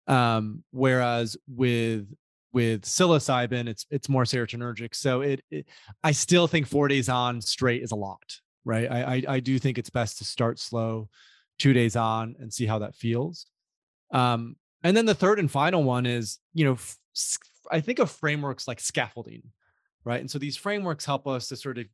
[0.06, 2.06] Um, whereas with
[2.54, 4.94] with psilocybin, it's it's more serotonergic.
[4.94, 5.66] So it, it,
[6.02, 8.90] I still think four days on straight is a lot, right?
[8.90, 11.08] I, I I do think it's best to start slow,
[11.58, 13.46] two days on, and see how that feels.
[14.12, 16.78] Um, and then the third and final one is, you know,
[17.70, 19.42] I think of frameworks like scaffolding,
[20.04, 20.20] right?
[20.20, 21.86] And so these frameworks help us to sort of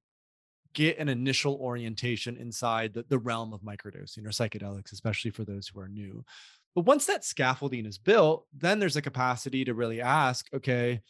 [0.74, 5.68] get an initial orientation inside the, the realm of microdosing or psychedelics, especially for those
[5.68, 6.24] who are new.
[6.74, 11.00] But once that scaffolding is built, then there's a capacity to really ask, okay,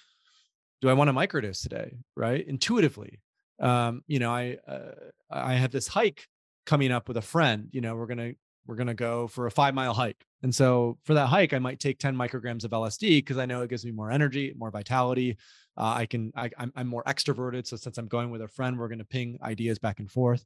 [0.81, 1.96] do I want to microdose today?
[2.16, 2.46] Right?
[2.46, 3.20] Intuitively.
[3.61, 4.92] Um, you know, I uh,
[5.31, 6.27] I have this hike
[6.64, 7.68] coming up with a friend.
[7.73, 8.33] You know, we're gonna
[8.66, 10.25] we're gonna go for a five mile hike.
[10.42, 13.62] And so for that hike, I might take 10 micrograms of LSD because I know
[13.62, 15.37] it gives me more energy, more vitality.
[15.77, 17.66] Uh, I can, I, I'm, I'm more extroverted.
[17.66, 20.44] So since I'm going with a friend, we're to ping ideas back and forth.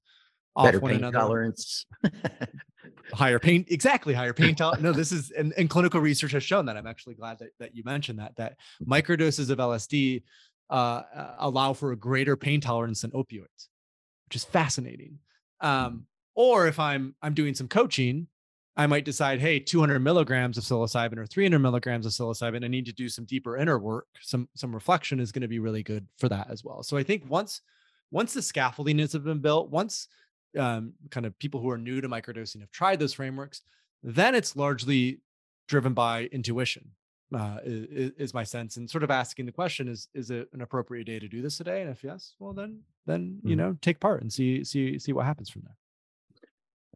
[0.57, 1.19] Better pain another.
[1.19, 1.87] tolerance.
[3.13, 4.15] higher pain, exactly.
[4.15, 4.83] Higher pain tolerance.
[4.83, 6.77] No, this is, and, and clinical research has shown that.
[6.77, 10.23] I'm actually glad that, that you mentioned that, that microdoses of LSD
[10.71, 10.75] uh,
[11.15, 13.69] uh, allow for a greater pain tolerance than opioids,
[14.27, 15.19] which is fascinating.
[15.61, 18.27] Um, or if I'm I'm doing some coaching
[18.77, 22.65] I might decide, hey, 200 milligrams of psilocybin or 300 milligrams of psilocybin.
[22.65, 24.07] I need to do some deeper inner work.
[24.21, 26.83] Some some reflection is going to be really good for that as well.
[26.83, 27.61] So I think once
[28.11, 30.09] once the scaffolding has been built, once
[30.59, 33.63] um, kind of people who are new to microdosing have tried those frameworks,
[34.03, 35.21] then it's largely
[35.69, 36.91] driven by intuition.
[37.35, 40.61] Uh, is, is my sense, and sort of asking the question: Is is it an
[40.61, 41.81] appropriate day to do this today?
[41.81, 43.67] And if yes, well then then you mm-hmm.
[43.67, 45.77] know take part and see see see what happens from there.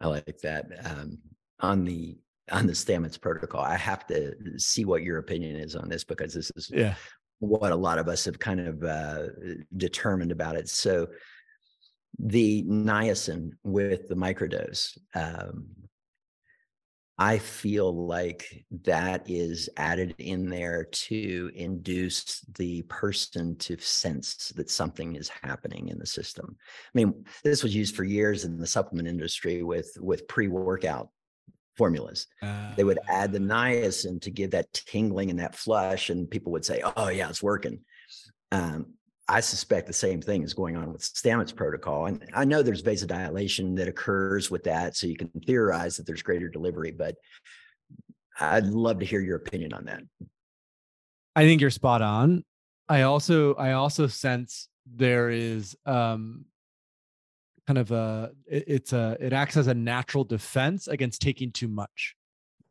[0.01, 0.67] I like that.
[0.85, 1.19] Um,
[1.61, 2.17] on the
[2.51, 3.61] on the Stamets protocol.
[3.61, 6.95] I have to see what your opinion is on this because this is yeah.
[7.41, 9.27] what a lot of us have kind of uh,
[9.77, 10.69] determined about it.
[10.69, 11.09] So
[12.19, 15.67] the niacin with the microdose, um,
[17.21, 24.71] I feel like that is added in there to induce the person to sense that
[24.71, 26.57] something is happening in the system.
[26.61, 31.09] I mean, this was used for years in the supplement industry with with pre-workout
[31.77, 32.29] formulas.
[32.41, 33.65] Uh, they would add the ah.
[33.65, 37.43] niacin to give that tingling and that flush, and people would say, "Oh yeah, it's
[37.43, 37.81] working."
[38.53, 38.95] Um,
[39.29, 42.83] I suspect the same thing is going on with Stamets protocol, and I know there's
[42.83, 46.93] vasodilation that occurs with that, so you can theorize that there's greater delivery.
[46.93, 47.17] But
[48.41, 50.03] I'd love to hear your opinion on that.
[51.37, 52.45] I think you're spot on.
[52.89, 56.47] I also I also sense there is um
[57.67, 61.69] kind of a it, it's a it acts as a natural defense against taking too
[61.69, 62.17] much.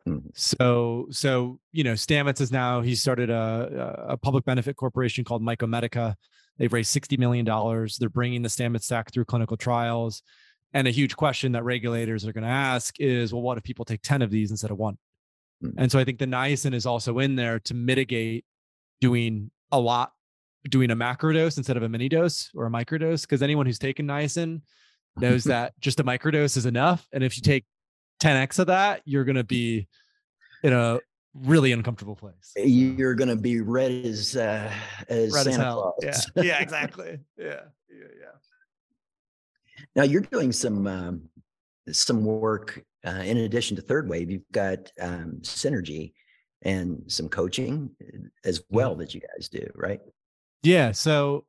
[0.07, 0.29] Mm-hmm.
[0.33, 5.43] So so you know Stamets is now he started a a public benefit corporation called
[5.43, 6.15] Mycomedica.
[6.57, 7.97] They've raised sixty million dollars.
[7.97, 10.21] They're bringing the Stamets stack through clinical trials.
[10.73, 13.85] And a huge question that regulators are going to ask is, well, what if people
[13.85, 14.97] take ten of these instead of one?
[15.63, 15.79] Mm-hmm.
[15.79, 18.45] And so I think the niacin is also in there to mitigate
[19.01, 20.11] doing a lot,
[20.69, 23.21] doing a macro dose instead of a mini dose or a micro dose.
[23.21, 24.61] Because anyone who's taken niacin
[25.17, 27.07] knows that just a microdose is enough.
[27.11, 27.65] And if you take
[28.21, 29.87] 10x of that, you're going to be
[30.63, 30.99] in a
[31.43, 32.53] really uncomfortable place.
[32.55, 34.71] You're going to be red as uh,
[35.09, 36.31] as red Santa as Claus.
[36.35, 37.19] Yeah, yeah, exactly.
[37.37, 39.85] yeah, yeah, yeah.
[39.95, 41.21] Now you're doing some um,
[41.91, 44.29] some work uh, in addition to Third Wave.
[44.31, 46.13] You've got um, synergy
[46.63, 47.91] and some coaching
[48.43, 50.01] as well that you guys do, right?
[50.63, 50.91] Yeah.
[50.91, 51.45] So,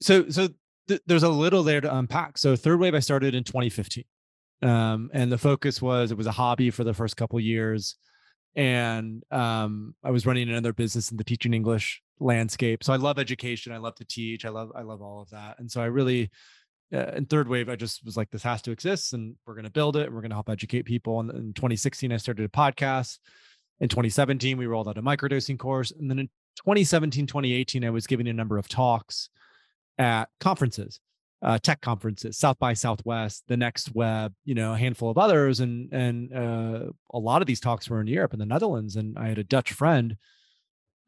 [0.00, 0.48] so, so
[0.86, 2.38] th- there's a little there to unpack.
[2.38, 4.04] So third wave I started in 2015.
[4.60, 7.96] Um, and the focus was it was a hobby for the first couple years.
[8.58, 12.82] And um, I was running another business in the teaching English landscape.
[12.82, 13.72] So I love education.
[13.72, 14.44] I love to teach.
[14.44, 15.60] I love I love all of that.
[15.60, 16.28] And so I really
[16.92, 19.64] uh, in third wave, I just was like, this has to exist, and we're going
[19.64, 20.06] to build it.
[20.06, 21.20] And we're going to help educate people.
[21.20, 23.18] And in 2016, I started a podcast.
[23.78, 28.08] In 2017, we rolled out a microdosing course, and then in 2017, 2018, I was
[28.08, 29.28] giving a number of talks
[29.98, 30.98] at conferences,
[31.42, 35.60] uh, tech conferences, South by Southwest, the Next Web, you know, a handful of others,
[35.60, 38.96] and and uh, a lot of these talks were in Europe and the Netherlands.
[38.96, 40.16] And I had a Dutch friend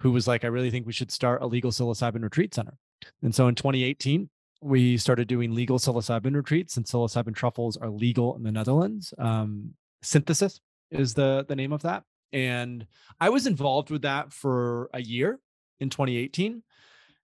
[0.01, 2.75] who was like, "I really think we should start a legal psilocybin retreat center."
[3.23, 4.31] And so in 2018,
[4.63, 9.13] we started doing legal psilocybin retreats, and psilocybin truffles are legal in the Netherlands.
[9.19, 12.87] Um, Synthesis is the the name of that, and
[13.21, 15.41] I was involved with that for a year
[15.81, 16.63] in 2018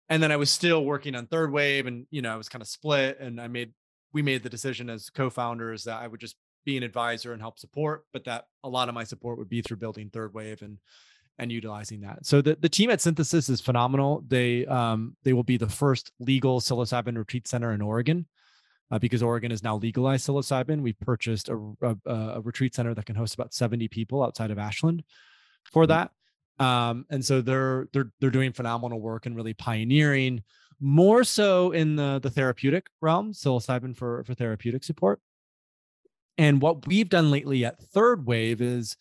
[0.08, 2.62] and then I was still working on third wave and you know I was kind
[2.62, 3.72] of split and I made
[4.12, 7.58] we made the decision as co-founders that I would just be an advisor and help
[7.58, 10.78] support but that a lot of my support would be through building third wave and
[11.38, 12.24] and utilizing that.
[12.24, 14.24] So the, the team at Synthesis is phenomenal.
[14.26, 18.26] They um they will be the first legal psilocybin retreat center in Oregon.
[18.88, 23.04] Uh, because Oregon is now legalized psilocybin, we purchased a, a, a retreat center that
[23.04, 25.02] can host about 70 people outside of Ashland
[25.72, 25.90] for mm-hmm.
[25.90, 26.12] that
[26.58, 30.42] um, and so they're they're they're doing phenomenal work and really pioneering
[30.80, 35.20] more so in the the therapeutic realm psilocybin for for therapeutic support.
[36.38, 38.96] And what we've done lately at third wave is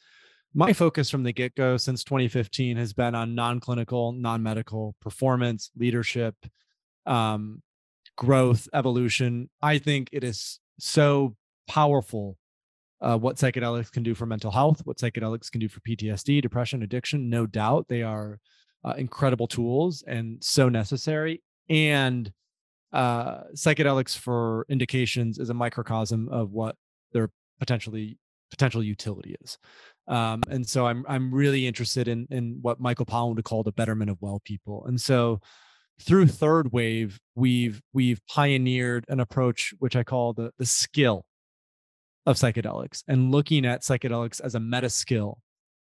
[0.54, 6.36] my focus from the get-go since 2015 has been on non-clinical non-medical performance leadership
[7.06, 7.62] um,
[8.18, 9.50] growth evolution.
[9.62, 11.36] I think it is so
[11.68, 12.38] powerful
[13.06, 16.82] uh, what psychedelics can do for mental health, what psychedelics can do for PTSD, depression,
[16.82, 17.30] addiction.
[17.30, 18.39] No doubt they are
[18.84, 21.43] uh, incredible tools and so necessary.
[21.70, 22.32] And
[22.91, 26.76] uh, psychedelics for indications is a microcosm of what
[27.14, 27.30] their
[27.60, 28.18] potentially
[28.49, 29.60] potential utility is.
[30.08, 33.72] Um, and so I'm I'm really interested in in what Michael Pollan would call the
[33.72, 34.86] betterment of well people.
[34.86, 35.41] And so
[36.01, 41.26] through third wave, we've we've pioneered an approach which I call the the skill
[42.26, 45.39] of psychedelics and looking at psychedelics as a meta skill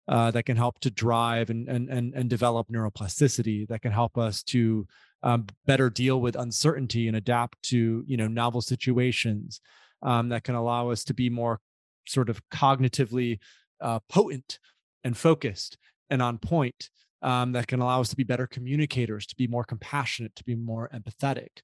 [0.07, 4.17] uh, that can help to drive and, and, and, and develop neuroplasticity that can help
[4.17, 4.85] us to
[5.21, 9.61] um, better deal with uncertainty and adapt to you know novel situations
[10.01, 11.59] um, that can allow us to be more
[12.05, 13.39] sort of cognitively
[13.79, 14.59] uh, potent
[15.03, 15.77] and focused
[16.09, 16.89] and on point
[17.21, 20.55] um, that can allow us to be better communicators, to be more compassionate, to be
[20.55, 21.61] more empathetic.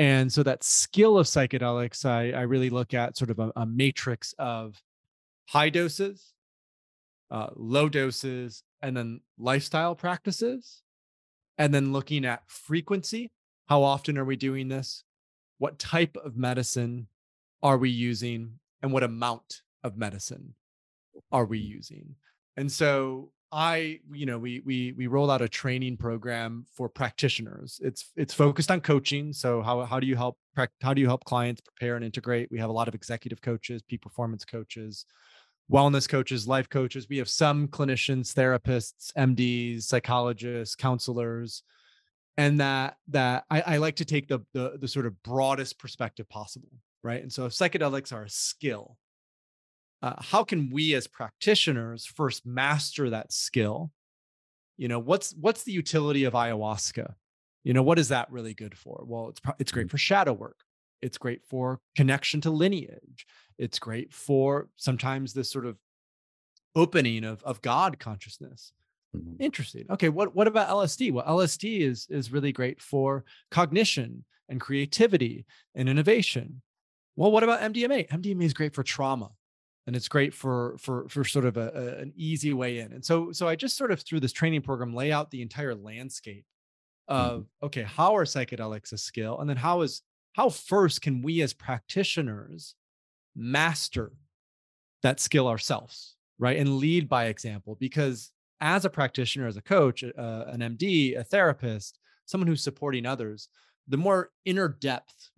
[0.00, 3.66] And so that skill of psychedelics, I, I really look at sort of a, a
[3.66, 4.82] matrix of
[5.50, 6.32] high doses,
[7.30, 10.80] uh, low doses, and then lifestyle practices.
[11.58, 13.30] And then looking at frequency.
[13.68, 15.04] How often are we doing this?
[15.58, 17.08] What type of medicine
[17.62, 18.58] are we using?
[18.80, 20.54] And what amount of medicine
[21.30, 22.14] are we using?
[22.56, 27.80] And so I, you know, we we we roll out a training program for practitioners.
[27.82, 29.32] It's it's focused on coaching.
[29.32, 30.38] So how how do you help
[30.80, 32.50] how do you help clients prepare and integrate?
[32.50, 35.04] We have a lot of executive coaches, peak performance coaches,
[35.70, 37.08] wellness coaches, life coaches.
[37.08, 41.64] We have some clinicians, therapists, MDs, psychologists, counselors,
[42.36, 46.28] and that that I, I like to take the, the the sort of broadest perspective
[46.28, 46.70] possible,
[47.02, 47.20] right?
[47.20, 48.96] And so if psychedelics are a skill,
[50.02, 53.90] uh, how can we as practitioners first master that skill?
[54.76, 57.14] You know what's what's the utility of ayahuasca?
[57.64, 59.04] You know what is that really good for?
[59.06, 59.90] Well it's it's great mm.
[59.90, 60.56] for shadow work.
[61.02, 63.26] It's great for connection to lineage.
[63.58, 65.76] It's great for sometimes this sort of
[66.74, 68.72] opening of of god consciousness.
[69.14, 69.42] Mm-hmm.
[69.42, 69.86] interesting.
[69.90, 75.44] Okay what what about lsd well lsd is is really great for cognition and creativity
[75.74, 76.62] and innovation.
[77.16, 79.30] Well what about mdma mdma is great for trauma
[79.86, 82.92] and it's great for for for sort of a, a, an easy way in.
[82.92, 85.74] And so so i just sort of through this training program lay out the entire
[85.74, 86.44] landscape
[87.10, 87.20] mm-hmm.
[87.20, 89.38] of okay how are psychedelics a skill?
[89.40, 90.02] And then how is
[90.34, 92.74] how first can we as practitioners
[93.34, 94.12] master
[95.02, 96.56] that skill ourselves right?
[96.58, 101.24] And lead by example because as a practitioner as a coach uh, an md a
[101.24, 103.48] therapist someone who's supporting others
[103.88, 105.30] the more inner depth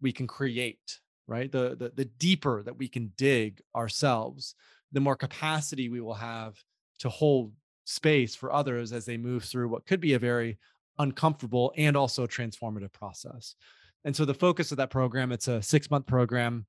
[0.00, 1.50] we can create right?
[1.50, 4.54] The, the the deeper that we can dig ourselves
[4.94, 6.56] the more capacity we will have
[7.00, 7.52] to hold
[7.84, 10.56] space for others as they move through what could be a very
[10.98, 13.56] uncomfortable and also transformative process.
[14.04, 16.66] And so the focus of that program it's a six month program.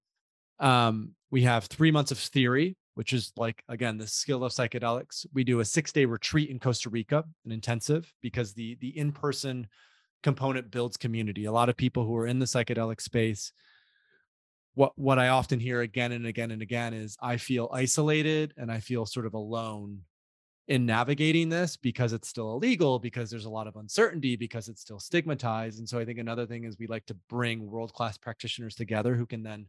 [0.59, 5.25] Um, we have three months of theory which is like again the skill of psychedelics.
[5.33, 9.67] We do a six day retreat in costa rica an intensive because the the in-person
[10.23, 11.45] component builds community.
[11.45, 13.51] A lot of people who are in the psychedelic space
[14.75, 18.71] what what I often hear again and again and again is I feel isolated and
[18.71, 20.01] I feel sort of alone
[20.67, 24.81] in navigating this because it's still illegal because there's a lot of uncertainty because it's
[24.81, 25.79] still stigmatized.
[25.79, 29.15] And so I think another thing is we like to bring world class practitioners together
[29.15, 29.67] who can then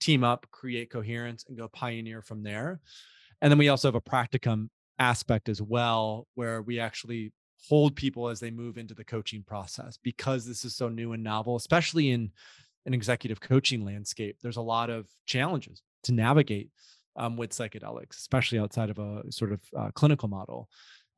[0.00, 2.80] team up create coherence and go pioneer from there.
[3.42, 4.68] And then we also have a practicum
[4.98, 7.32] aspect as well where we actually
[7.68, 11.22] hold people as they move into the coaching process because this is so new and
[11.22, 12.30] novel especially in
[12.86, 16.70] an executive coaching landscape, there's a lot of challenges to navigate
[17.16, 20.68] um, with psychedelics, especially outside of a sort of uh, clinical model.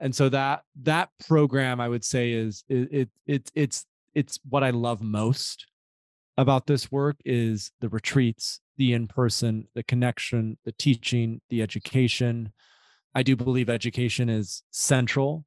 [0.00, 4.64] And so that that program, I would say, is it, it it it's it's what
[4.64, 5.66] I love most
[6.38, 12.52] about this work is the retreats, the in person, the connection, the teaching, the education.
[13.14, 15.44] I do believe education is central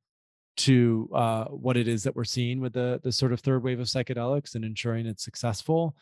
[0.56, 3.80] to uh, what it is that we're seeing with the the sort of third wave
[3.80, 5.96] of psychedelics and ensuring it's successful.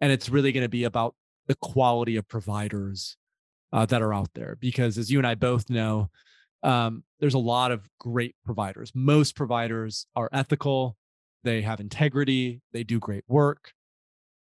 [0.00, 1.14] And it's really going to be about
[1.46, 3.16] the quality of providers
[3.72, 6.10] uh, that are out there, because as you and I both know,
[6.62, 8.92] um, there's a lot of great providers.
[8.94, 10.96] Most providers are ethical,
[11.44, 13.72] they have integrity, they do great work,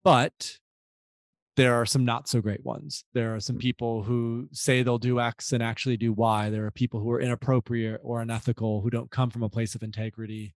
[0.03, 0.57] but
[1.57, 3.03] there are some not so great ones.
[3.13, 3.61] There are some mm.
[3.61, 6.49] people who say they'll do X and actually do Y.
[6.49, 9.83] There are people who are inappropriate or unethical who don't come from a place of
[9.83, 10.53] integrity.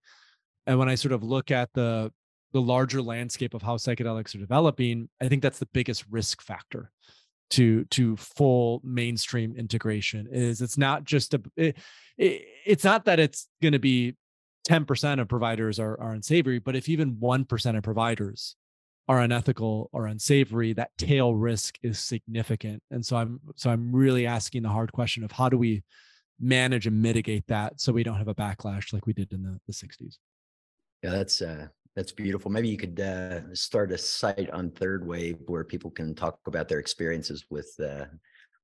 [0.66, 2.12] And when I sort of look at the
[2.52, 6.90] the larger landscape of how psychedelics are developing, I think that's the biggest risk factor
[7.50, 11.76] to to full mainstream integration is it's not just a it,
[12.18, 14.16] it, it's not that it's going to be
[14.68, 18.56] 10% of providers are, are unsavory but if even 1% of providers
[19.08, 22.82] are unethical or unsavory that tail risk is significant.
[22.90, 25.82] And so i'm so i'm really asking the hard question of how do we
[26.40, 29.58] manage and mitigate that so we don't have a backlash like we did in the,
[29.66, 30.18] the 60s
[31.02, 32.50] yeah that's uh that's beautiful.
[32.50, 36.68] Maybe you could uh start a site on third wave where people can talk about
[36.68, 38.04] their experiences with uh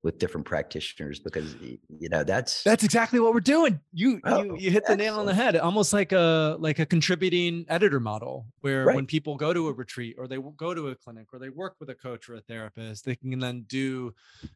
[0.03, 4.57] with different practitioners because you know that's that's exactly what we're doing you oh, you,
[4.59, 8.47] you hit the nail on the head almost like a like a contributing editor model
[8.61, 8.97] where right.
[8.97, 11.77] when people go to a retreat or they go to a clinic or they work
[11.79, 14.13] with a coach or a therapist they can then do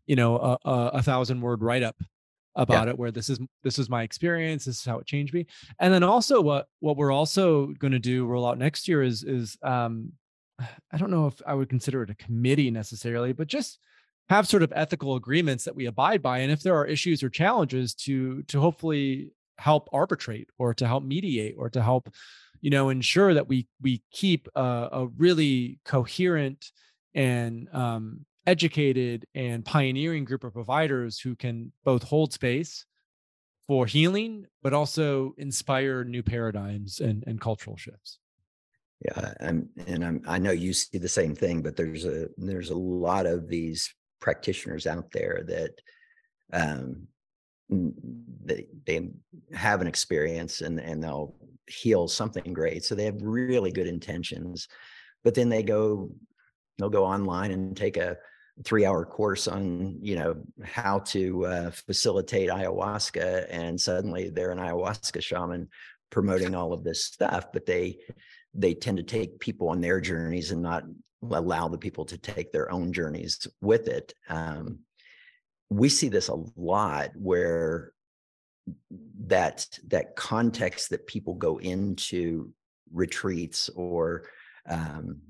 [0.07, 1.97] you know a, a, a thousand word write up
[2.57, 2.91] about yeah.
[2.91, 5.47] it where this is this is my experience this is how it changed me
[5.79, 9.23] and then also what what we're also going to do roll out next year is
[9.23, 10.11] is um
[10.93, 13.79] i don't know if i would consider it a committee necessarily but just
[14.29, 17.31] have sort of ethical agreements that we abide by and if there are issues or
[17.31, 22.13] challenges to to hopefully help arbitrate or to help mediate or to help
[22.61, 26.73] you know ensure that we we keep a, a really coherent
[27.15, 32.85] and um, educated and pioneering group of providers who can both hold space
[33.67, 38.19] for healing but also inspire new paradigms and, and cultural shifts.
[39.05, 42.71] Yeah i'm and i'm i know you see the same thing but there's a there's
[42.71, 45.71] a lot of these practitioners out there that
[46.53, 47.07] um
[47.69, 49.11] they they
[49.53, 51.35] have an experience and and they'll
[51.69, 52.85] heal something great.
[52.85, 54.69] So they have really good intentions
[55.27, 56.09] but then they go
[56.79, 58.17] they'll go online and take a
[58.65, 64.59] three hour course on you know how to uh, facilitate ayahuasca and suddenly they're an
[64.59, 65.69] ayahuasca shaman
[66.11, 67.47] promoting all of this stuff.
[67.53, 67.99] But they
[68.55, 70.85] they tend to take people on their journeys and not
[71.33, 74.79] allow the people to take their own journeys with it um,
[75.71, 77.93] we see this a lot where
[79.27, 82.53] that that context that people go into
[82.93, 84.29] retreats or
[84.69, 85.21] um,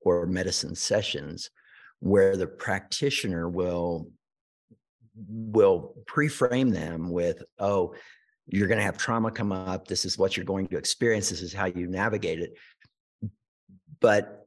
[0.00, 1.50] or medicine sessions
[2.00, 4.10] where the practitioner will
[5.26, 7.92] will pre-frame them with oh
[8.48, 9.86] you're going to have trauma come up.
[9.86, 11.28] This is what you're going to experience.
[11.28, 12.54] This is how you navigate it.
[14.00, 14.37] But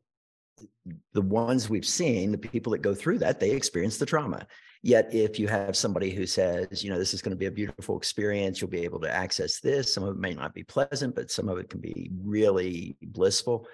[1.13, 4.47] the ones we've seen the people that go through that they experience the trauma.
[4.83, 7.51] Yet if you have somebody who says you know this is going to be a
[7.51, 11.13] beautiful experience you'll be able to access this some of it may not be pleasant
[11.13, 13.67] but some of it can be really blissful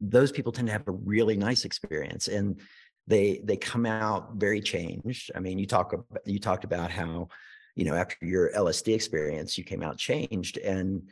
[0.00, 2.60] those people tend to have a really nice experience and
[3.06, 5.30] they they come out very changed.
[5.34, 7.28] I mean you talk about you talked about how
[7.74, 11.02] you know after your lsd experience you came out changed and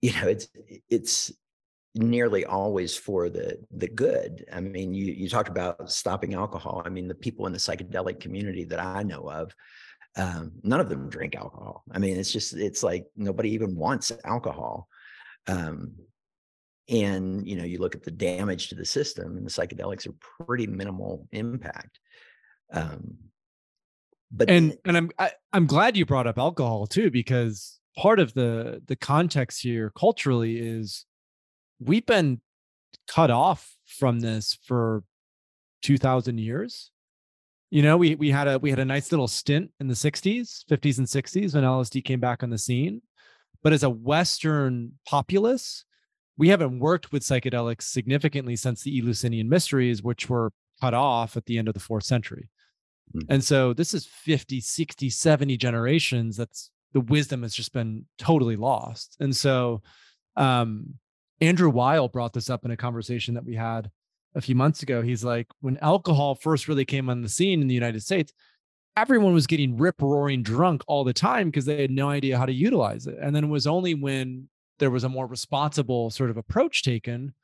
[0.00, 0.48] you know it's
[0.88, 1.32] it's
[1.94, 4.44] nearly always for the the good.
[4.52, 6.82] I mean you you talked about stopping alcohol.
[6.84, 9.54] I mean the people in the psychedelic community that i know of
[10.16, 11.84] um, none of them drink alcohol.
[11.90, 14.88] I mean it's just it's like nobody even wants alcohol.
[15.46, 15.94] Um,
[16.88, 20.44] and you know you look at the damage to the system and the psychedelics are
[20.44, 21.98] pretty minimal impact.
[22.72, 23.16] Um
[24.32, 27.78] but and and i'm I, am i am glad you brought up alcohol too because
[27.96, 31.04] part of the the context here culturally is
[31.86, 32.40] we've been
[33.08, 35.04] cut off from this for
[35.82, 36.90] 2000 years
[37.70, 40.64] you know we we had a we had a nice little stint in the 60s
[40.70, 43.02] 50s and 60s when lsd came back on the scene
[43.62, 45.84] but as a western populace
[46.36, 51.46] we haven't worked with psychedelics significantly since the Eleusinian mysteries, which were cut off at
[51.46, 52.48] the end of the fourth century.
[53.14, 53.32] Mm-hmm.
[53.32, 56.36] And so this is 50, 60, 70 generations.
[56.36, 59.16] That's the wisdom has just been totally lost.
[59.20, 59.82] And so
[60.36, 60.94] um,
[61.42, 63.90] Andrew Weil brought this up in a conversation that we had
[64.36, 65.02] a few months ago.
[65.02, 68.32] He's like, when alcohol first really came on the scene in the United States,
[68.96, 72.46] everyone was getting rip roaring drunk all the time because they had no idea how
[72.46, 73.18] to utilize it.
[73.20, 77.34] And then it was only when there was a more responsible sort of approach taken,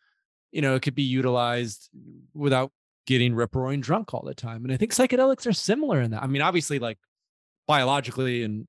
[0.53, 1.91] you know, it could be utilized
[2.35, 2.71] without
[3.07, 4.63] getting rip roaring drunk all the time.
[4.63, 6.23] And I think psychedelics are similar in that.
[6.23, 6.99] I mean, obviously, like
[7.67, 8.69] biologically and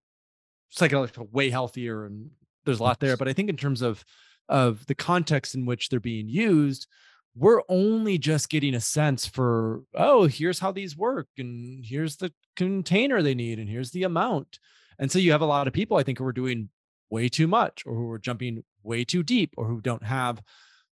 [0.76, 2.32] psychedelics are way healthier and
[2.66, 3.16] there's a lot there.
[3.16, 4.04] But I think in terms of
[4.50, 6.88] of the context in which they're being used,
[7.36, 12.34] we're only just getting a sense for, oh, here's how these work, and here's the
[12.56, 14.60] container they need, and here's the amount.
[14.98, 16.70] And so you have a lot of people, I think, who are doing
[17.10, 20.42] way too much or who are jumping way too deep or who don't have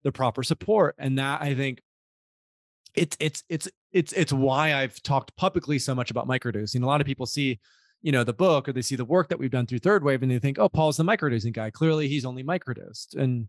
[0.04, 1.82] the proper support and that i think
[2.96, 7.02] it's it's it's it's it's why i've talked publicly so much about microdosing a lot
[7.02, 7.60] of people see
[8.04, 10.22] you know the book or they see the work that we've done through third wave
[10.22, 11.72] and they think oh paul's the microdosing guy.
[11.72, 13.16] Clearly he's only microdosed.
[13.16, 13.48] And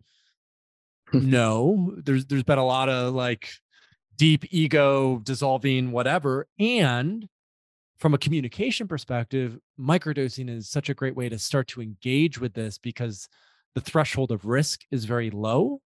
[1.12, 3.50] no there's there's been a lot of like
[4.16, 7.28] deep ego dissolving whatever and
[7.98, 12.52] from a communication perspective, microdosing is such a great way to start to engage with
[12.52, 13.28] this because
[13.74, 15.80] the threshold of risk is very low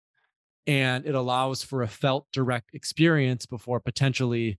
[0.66, 4.59] and it allows for a felt direct experience before potentially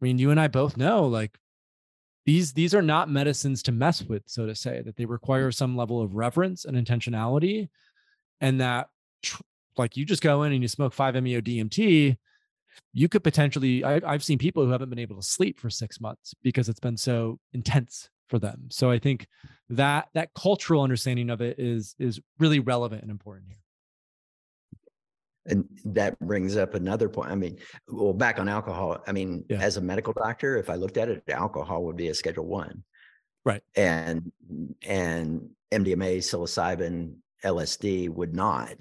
[0.00, 1.38] I mean you and I both know like
[2.24, 5.76] these these are not medicines to mess with so to say that they require some
[5.76, 7.68] level of reverence and intentionality
[8.40, 8.88] and that
[9.76, 12.16] like you just go in and you smoke 5 meo DMT
[12.92, 16.00] you could potentially I, i've seen people who haven't been able to sleep for six
[16.00, 18.68] months because it's been so intense for them.
[18.70, 19.26] So i think
[19.68, 23.58] that that cultural understanding of it is is really relevant and important here
[25.46, 29.58] and that brings up another point i mean well back on alcohol i mean yeah.
[29.60, 32.82] as a medical doctor if i looked at it alcohol would be a schedule one
[33.44, 34.30] right and
[34.86, 37.14] and mdma psilocybin
[37.44, 38.76] lsd would not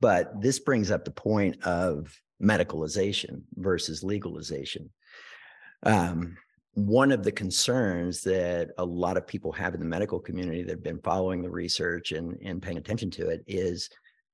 [0.00, 4.90] but this brings up the point of medicalization versus legalization.
[5.82, 6.36] Um,
[6.74, 10.70] one of the concerns that a lot of people have in the medical community that
[10.70, 13.90] have been following the research and, and paying attention to it is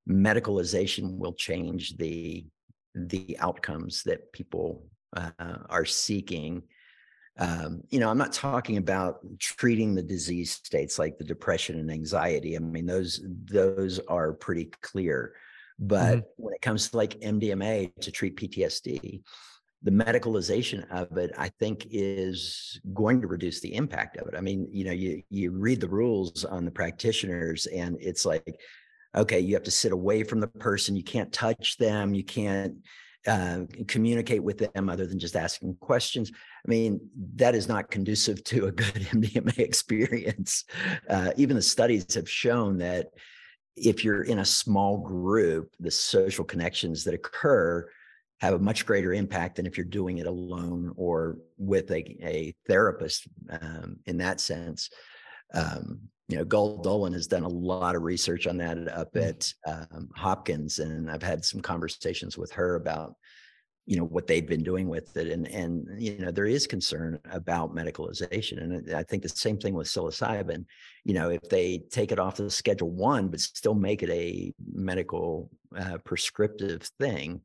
[0.09, 2.47] medicalization will change the
[2.95, 4.87] the outcomes that people
[5.17, 5.31] uh,
[5.69, 6.63] are seeking.
[7.39, 11.91] Um, you know i'm not talking about treating the disease states like the depression and
[11.91, 12.57] anxiety.
[12.57, 15.35] I mean those those are pretty clear.
[15.79, 16.21] But mm-hmm.
[16.37, 19.21] when it comes to like mdma to treat ptsd
[19.83, 24.35] the medicalization of it i think is going to reduce the impact of it.
[24.35, 28.59] I mean you know you you read the rules on the practitioners and it's like
[29.17, 32.77] okay you have to sit away from the person you can't touch them you can't
[33.27, 36.31] uh, communicate with them other than just asking questions.
[36.33, 37.01] I mean,
[37.35, 40.64] that is not conducive to a good MDMA experience.
[41.11, 43.09] Uh, even the studies have shown that
[43.75, 47.89] if you're in a small group, the social connections that occur
[48.41, 52.55] have a much greater impact than if you're doing it alone or with a, a
[52.67, 53.27] therapist
[53.61, 54.91] um, in that sense.
[55.55, 59.29] Um, you know, Gül Dölen has done a lot of research on that up mm.
[59.29, 63.14] at um, Hopkins, and I've had some conversations with her about,
[63.87, 67.20] you know, what they've been doing with it, and and you know, there is concern
[67.31, 70.64] about medicalization, and I think the same thing with psilocybin.
[71.05, 74.53] You know, if they take it off the Schedule One, but still make it a
[74.72, 75.49] medical
[75.79, 77.43] uh, prescriptive thing,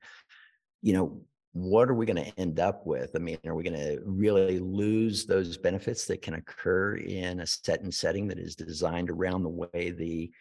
[0.82, 1.21] you know,
[1.54, 3.12] what are we going to end up with?
[3.16, 7.47] I mean, are we going to really lose those benefits that can occur in a
[7.47, 10.32] set and setting that is designed around the way the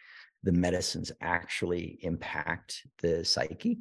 [0.43, 3.79] the medicines actually impact the psyche?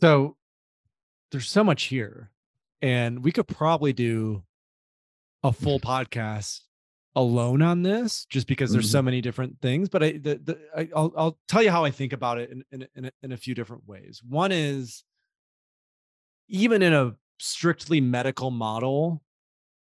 [0.00, 0.36] So
[1.30, 2.30] there's so much here,
[2.80, 4.42] and we could probably do
[5.42, 6.60] a full podcast
[7.14, 8.92] alone on this just because there's mm-hmm.
[8.92, 11.90] so many different things but i the, the I, will I'll tell you how i
[11.90, 15.02] think about it in in, in, a, in a few different ways one is
[16.48, 19.22] even in a strictly medical model,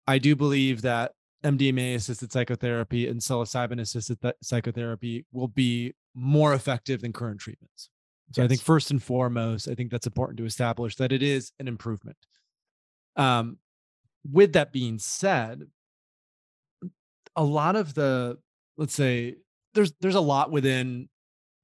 [0.07, 6.53] I do believe that MDMA assisted psychotherapy and psilocybin assisted th- psychotherapy will be more
[6.53, 7.89] effective than current treatments.
[8.33, 8.45] So yes.
[8.45, 11.67] I think first and foremost, I think that's important to establish that it is an
[11.67, 12.17] improvement.
[13.15, 13.57] Um,
[14.29, 15.63] with that being said,
[17.35, 18.37] a lot of the
[18.77, 19.35] let's say
[19.73, 21.07] there's there's a lot within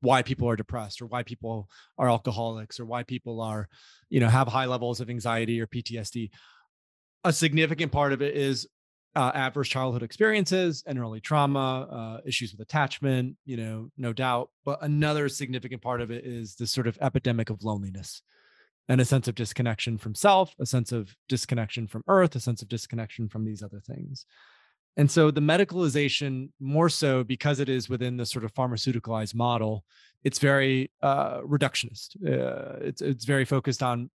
[0.04, 3.70] why people are depressed or why people are alcoholics or why people are
[4.10, 6.30] you know have high levels of anxiety or ptsd
[7.24, 8.68] a significant part of it is
[9.16, 14.50] uh, adverse childhood experiences and early trauma uh, issues with attachment you know no doubt
[14.66, 18.22] but another significant part of it is this sort of epidemic of loneliness
[18.90, 22.62] and a sense of disconnection from self a sense of disconnection from earth a sense
[22.62, 24.26] of disconnection from these other things
[24.96, 29.84] and so the medicalization, more so because it is within the sort of pharmaceuticalized model,
[30.24, 32.16] it's very uh, reductionist.
[32.26, 34.10] Uh, it's it's very focused on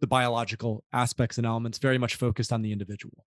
[0.00, 3.24] the biological aspects and elements, very much focused on the individual.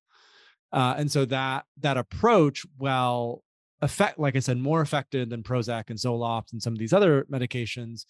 [0.73, 3.43] Uh, and so that that approach, while
[3.81, 7.25] effect, like I said, more effective than Prozac and Zoloft and some of these other
[7.31, 8.05] medications,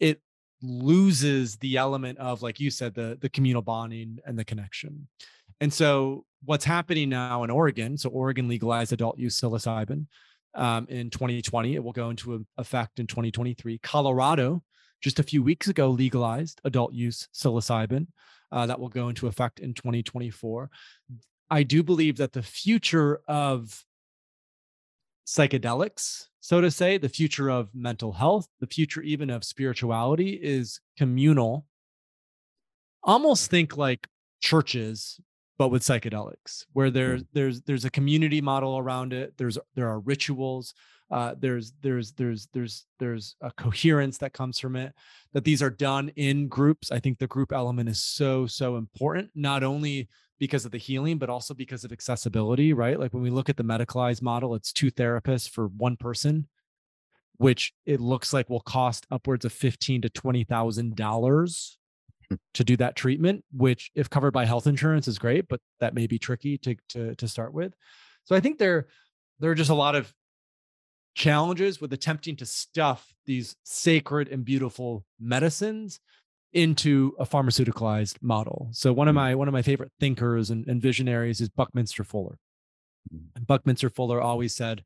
[0.00, 0.20] it
[0.62, 5.08] loses the element of, like you said, the the communal bonding and the connection.
[5.60, 10.06] And so what's happening now in Oregon, so Oregon legalized adult use psilocybin
[10.54, 11.74] um, in 2020.
[11.74, 13.78] It will go into effect in 2023.
[13.78, 14.62] Colorado,
[15.00, 18.06] just a few weeks ago, legalized adult use psilocybin.
[18.50, 20.68] Uh, that will go into effect in 2024.
[21.50, 23.82] I do believe that the future of
[25.26, 30.80] psychedelics, so to say, the future of mental health, the future even of spirituality is
[30.98, 31.64] communal.
[33.02, 34.06] Almost think like
[34.40, 35.18] churches
[35.58, 40.00] but with psychedelics where there's there's there's a community model around it there's there are
[40.00, 40.74] rituals
[41.12, 44.94] uh, there's there's there's there's there's a coherence that comes from it
[45.34, 46.90] that these are done in groups.
[46.90, 51.18] I think the group element is so so important not only because of the healing
[51.18, 52.98] but also because of accessibility right?
[52.98, 56.48] Like when we look at the medicalized model it's two therapists for one person
[57.36, 61.76] which it looks like will cost upwards of fifteen to twenty thousand dollars
[62.54, 66.06] to do that treatment, which if covered by health insurance is great, but that may
[66.06, 67.74] be tricky to to to start with.
[68.24, 68.86] So I think there
[69.40, 70.12] there are just a lot of
[71.14, 76.00] challenges with attempting to stuff these sacred and beautiful medicines
[76.52, 78.68] into a pharmaceuticalized model.
[78.72, 79.16] So one of mm.
[79.16, 82.38] my one of my favorite thinkers and, and visionaries is Buckminster Fuller.
[83.12, 83.26] Mm.
[83.36, 84.82] And Buckminster Fuller always said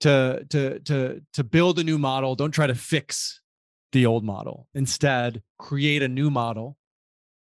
[0.00, 3.40] to to to to build a new model, don't try to fix
[3.92, 4.68] the old model.
[4.74, 6.76] Instead, create a new model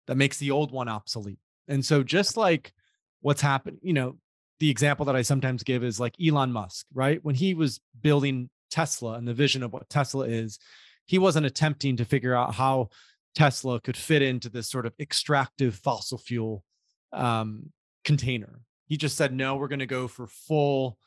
[0.07, 1.39] that makes the old one obsolete.
[1.69, 2.73] And so, just like
[3.21, 4.17] what's happened, you know,
[4.61, 7.23] the example that I sometimes give is like Elon Musk, right?
[7.23, 10.59] When he was building Tesla and the vision of what Tesla is,
[11.07, 12.89] he wasn't attempting to figure out how
[13.35, 16.65] Tesla could fit into this sort of extractive fossil fuel
[17.13, 17.73] um,
[18.05, 18.61] container.
[18.87, 20.99] He just said, no, we're going to go for full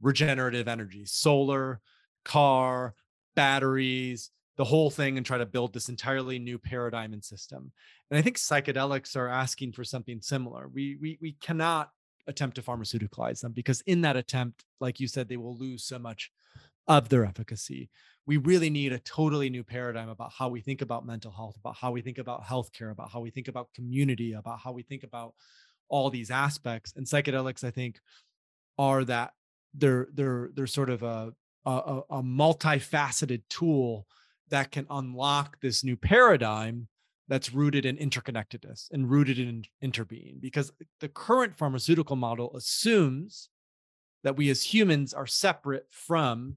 [0.00, 1.80] regenerative energy, solar,
[2.24, 2.94] car,
[3.36, 7.72] batteries, the whole thing, and try to build this entirely new paradigm and system.
[8.10, 10.68] And I think psychedelics are asking for something similar.
[10.68, 11.90] We we we cannot
[12.26, 15.98] attempt to pharmaceuticalize them because in that attempt, like you said, they will lose so
[15.98, 16.30] much
[16.86, 17.90] of their efficacy.
[18.26, 21.76] We really need a totally new paradigm about how we think about mental health, about
[21.76, 25.02] how we think about healthcare, about how we think about community, about how we think
[25.02, 25.34] about
[25.88, 26.94] all these aspects.
[26.96, 28.00] And psychedelics, I think,
[28.78, 29.32] are that
[29.74, 31.32] they're they're they're sort of a
[31.66, 34.06] a, a multifaceted tool
[34.50, 36.88] that can unlock this new paradigm
[37.28, 40.70] that's rooted in interconnectedness and rooted in interbeing because
[41.00, 43.48] the current pharmaceutical model assumes
[44.22, 46.56] that we as humans are separate from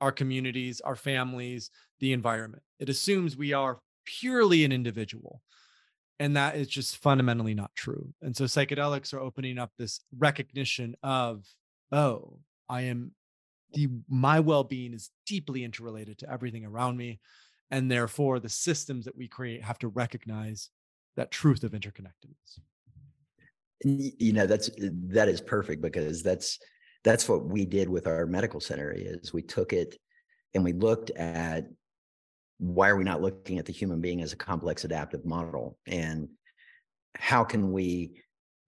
[0.00, 1.70] our communities, our families,
[2.00, 2.62] the environment.
[2.78, 5.40] It assumes we are purely an individual.
[6.18, 8.12] And that is just fundamentally not true.
[8.20, 11.44] And so psychedelics are opening up this recognition of,
[11.90, 13.12] oh, I am
[13.74, 17.20] the my well-being is deeply interrelated to everything around me.
[17.70, 20.68] And therefore the systems that we create have to recognize
[21.16, 22.60] that truth of interconnectedness.
[23.84, 26.58] You know, that's eh, that is perfect because that's
[27.04, 29.96] that's what we did with our medical center is we took it
[30.54, 31.66] and we looked at
[32.58, 36.28] why are we not looking at the human being as a complex adaptive model and
[37.16, 38.22] how can we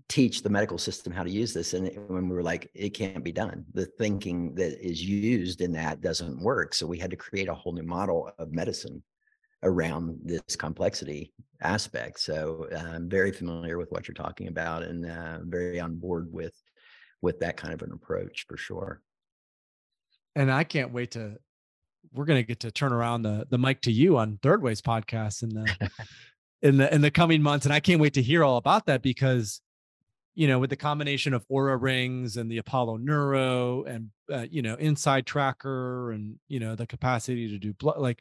[0.09, 3.25] teach the medical system how to use this and when we were like it can't
[3.25, 3.65] be done.
[3.73, 6.75] The thinking that is used in that doesn't work.
[6.75, 9.03] So we had to create a whole new model of medicine
[9.63, 11.33] around this complexity
[11.63, 12.21] aspect.
[12.21, 16.55] So i'm very familiar with what you're talking about and uh, very on board with
[17.23, 19.01] with that kind of an approach for sure.
[20.37, 21.39] And I can't wait to
[22.13, 24.83] we're going to get to turn around the the mic to you on Third Waves
[24.83, 25.91] podcast in the
[26.63, 29.03] in the in the coming months and I can't wait to hear all about that
[29.03, 29.63] because
[30.35, 34.63] you know with the combination of Oura rings and the Apollo Neuro and uh, you
[34.63, 38.21] know Inside Tracker and you know the capacity to do blood like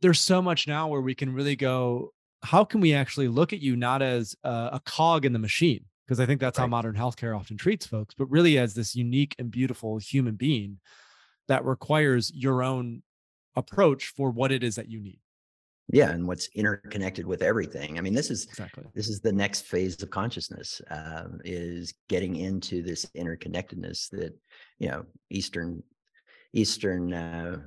[0.00, 3.60] there's so much now where we can really go how can we actually look at
[3.60, 6.64] you not as a, a cog in the machine because I think that's right.
[6.64, 10.78] how modern healthcare often treats folks, but really as this unique and beautiful human being
[11.48, 13.02] that requires your own
[13.56, 15.20] approach for what it is that you need.
[15.88, 17.98] Yeah, and what's interconnected with everything.
[17.98, 22.36] I mean, this is exactly this is the next phase of consciousness uh, is getting
[22.36, 24.32] into this interconnectedness that
[24.78, 25.82] you know Eastern
[26.52, 27.58] Eastern uh,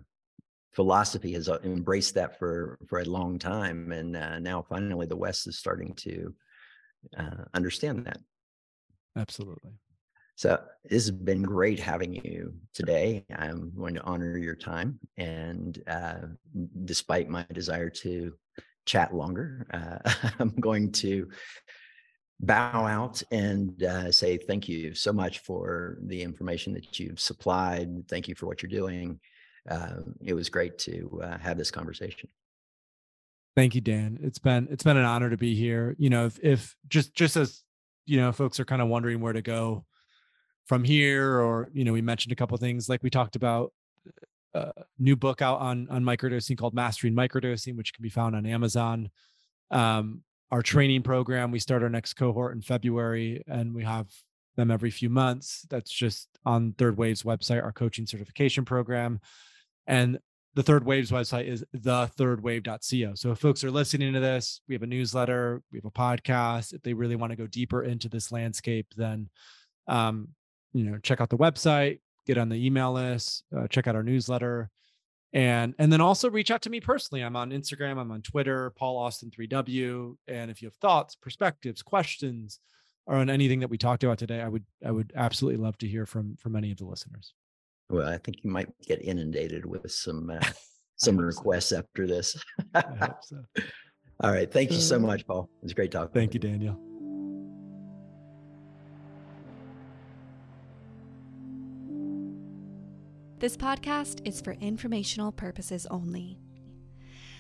[0.74, 5.16] philosophy has uh, embraced that for for a long time, and uh, now finally the
[5.16, 6.34] West is starting to
[7.18, 8.20] uh, understand that.
[9.16, 9.72] Absolutely.
[10.36, 13.26] So this has been great having you today.
[13.34, 16.28] I'm going to honor your time, and uh,
[16.84, 18.34] despite my desire to
[18.86, 21.30] chat longer, uh, I'm going to
[22.42, 28.08] bow out and uh, say thank you so much for the information that you've supplied.
[28.10, 29.22] Thank you for what you're doing.
[29.70, 32.30] Uh, it was great to uh, have this conversation.
[33.56, 34.20] Thank you, Dan.
[34.22, 35.96] It's been it's been an honor to be here.
[35.98, 37.64] You know, if, if just just as
[38.06, 39.86] you know, folks are kind of wondering where to go
[40.66, 43.74] from here, or you know, we mentioned a couple things like we talked about
[44.53, 48.36] a uh, new book out on on microdosing called Mastering Microdosing, which can be found
[48.36, 49.09] on Amazon.
[49.72, 54.07] Um, our training program, we start our next cohort in February, and we have
[54.55, 55.66] them every few months.
[55.70, 59.20] That's just on Third Wave's website, our coaching certification program.
[59.88, 60.20] And
[60.53, 63.16] the Third Waves website is thethirdwave.co.
[63.16, 66.74] So if folks are listening to this, we have a newsletter, we have a podcast.
[66.74, 69.30] If they really want to go deeper into this landscape, then
[69.88, 70.30] um,
[70.76, 74.04] you know, check out the website, get on the email list, uh, check out our
[74.04, 74.70] newsletter,
[75.32, 77.24] and and then also reach out to me personally.
[77.24, 80.18] I'm on Instagram, I'm on Twitter, Paul Austin 3W.
[80.28, 82.60] And if you have thoughts, perspectives, questions,
[83.08, 85.88] or on anything that we talked about today, I would I would absolutely love to
[85.88, 87.34] hear from from any of the listeners.
[87.90, 90.42] Well, I think you might get inundated with some uh,
[90.98, 91.78] some requests so.
[91.78, 92.36] after this.
[92.74, 93.44] I hope so.
[94.22, 94.52] All right.
[94.52, 95.50] Thank you so much, Paul.
[95.62, 96.14] It was a great talking.
[96.14, 96.80] Thank you, Daniel.
[103.38, 106.40] This podcast is for informational purposes only.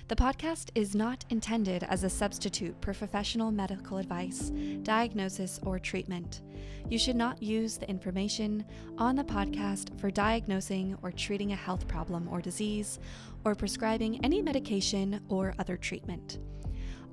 [0.09, 4.51] The podcast is not intended as a substitute for professional medical advice,
[4.83, 6.41] diagnosis, or treatment.
[6.89, 8.65] You should not use the information
[8.97, 12.99] on the podcast for diagnosing or treating a health problem or disease,
[13.45, 16.39] or prescribing any medication or other treatment.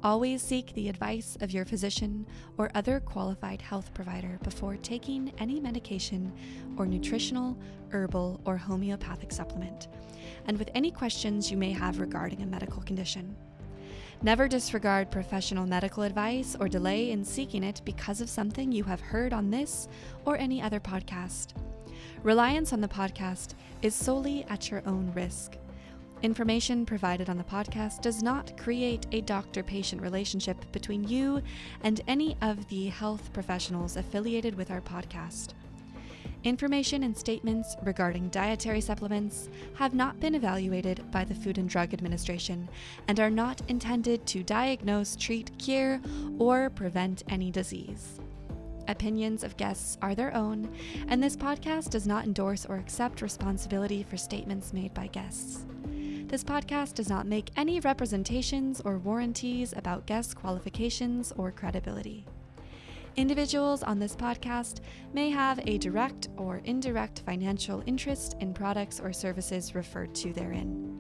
[0.05, 2.27] Always seek the advice of your physician
[2.59, 6.33] or other qualified health provider before taking any medication
[6.77, 7.57] or nutritional,
[7.91, 9.89] herbal, or homeopathic supplement
[10.47, 13.37] and with any questions you may have regarding a medical condition.
[14.23, 19.01] Never disregard professional medical advice or delay in seeking it because of something you have
[19.01, 19.89] heard on this
[20.25, 21.55] or any other podcast.
[22.23, 25.57] Reliance on the podcast is solely at your own risk.
[26.23, 31.43] Information provided on the podcast does not create a doctor patient relationship between you
[31.83, 35.55] and any of the health professionals affiliated with our podcast.
[36.45, 41.93] Information and statements regarding dietary supplements have not been evaluated by the Food and Drug
[41.93, 42.69] Administration
[43.09, 46.01] and are not intended to diagnose, treat, cure,
[46.39, 48.21] or prevent any disease.
[48.87, 50.73] Opinions of guests are their own,
[51.09, 55.65] and this podcast does not endorse or accept responsibility for statements made by guests.
[56.33, 62.25] This podcast does not make any representations or warranties about guest qualifications or credibility.
[63.17, 64.81] Individuals on this podcast
[65.13, 70.99] may have a direct or indirect financial interest in products or services referred to therein.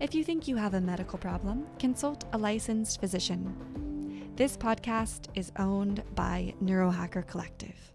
[0.00, 4.32] If you think you have a medical problem, consult a licensed physician.
[4.34, 7.93] This podcast is owned by Neurohacker Collective.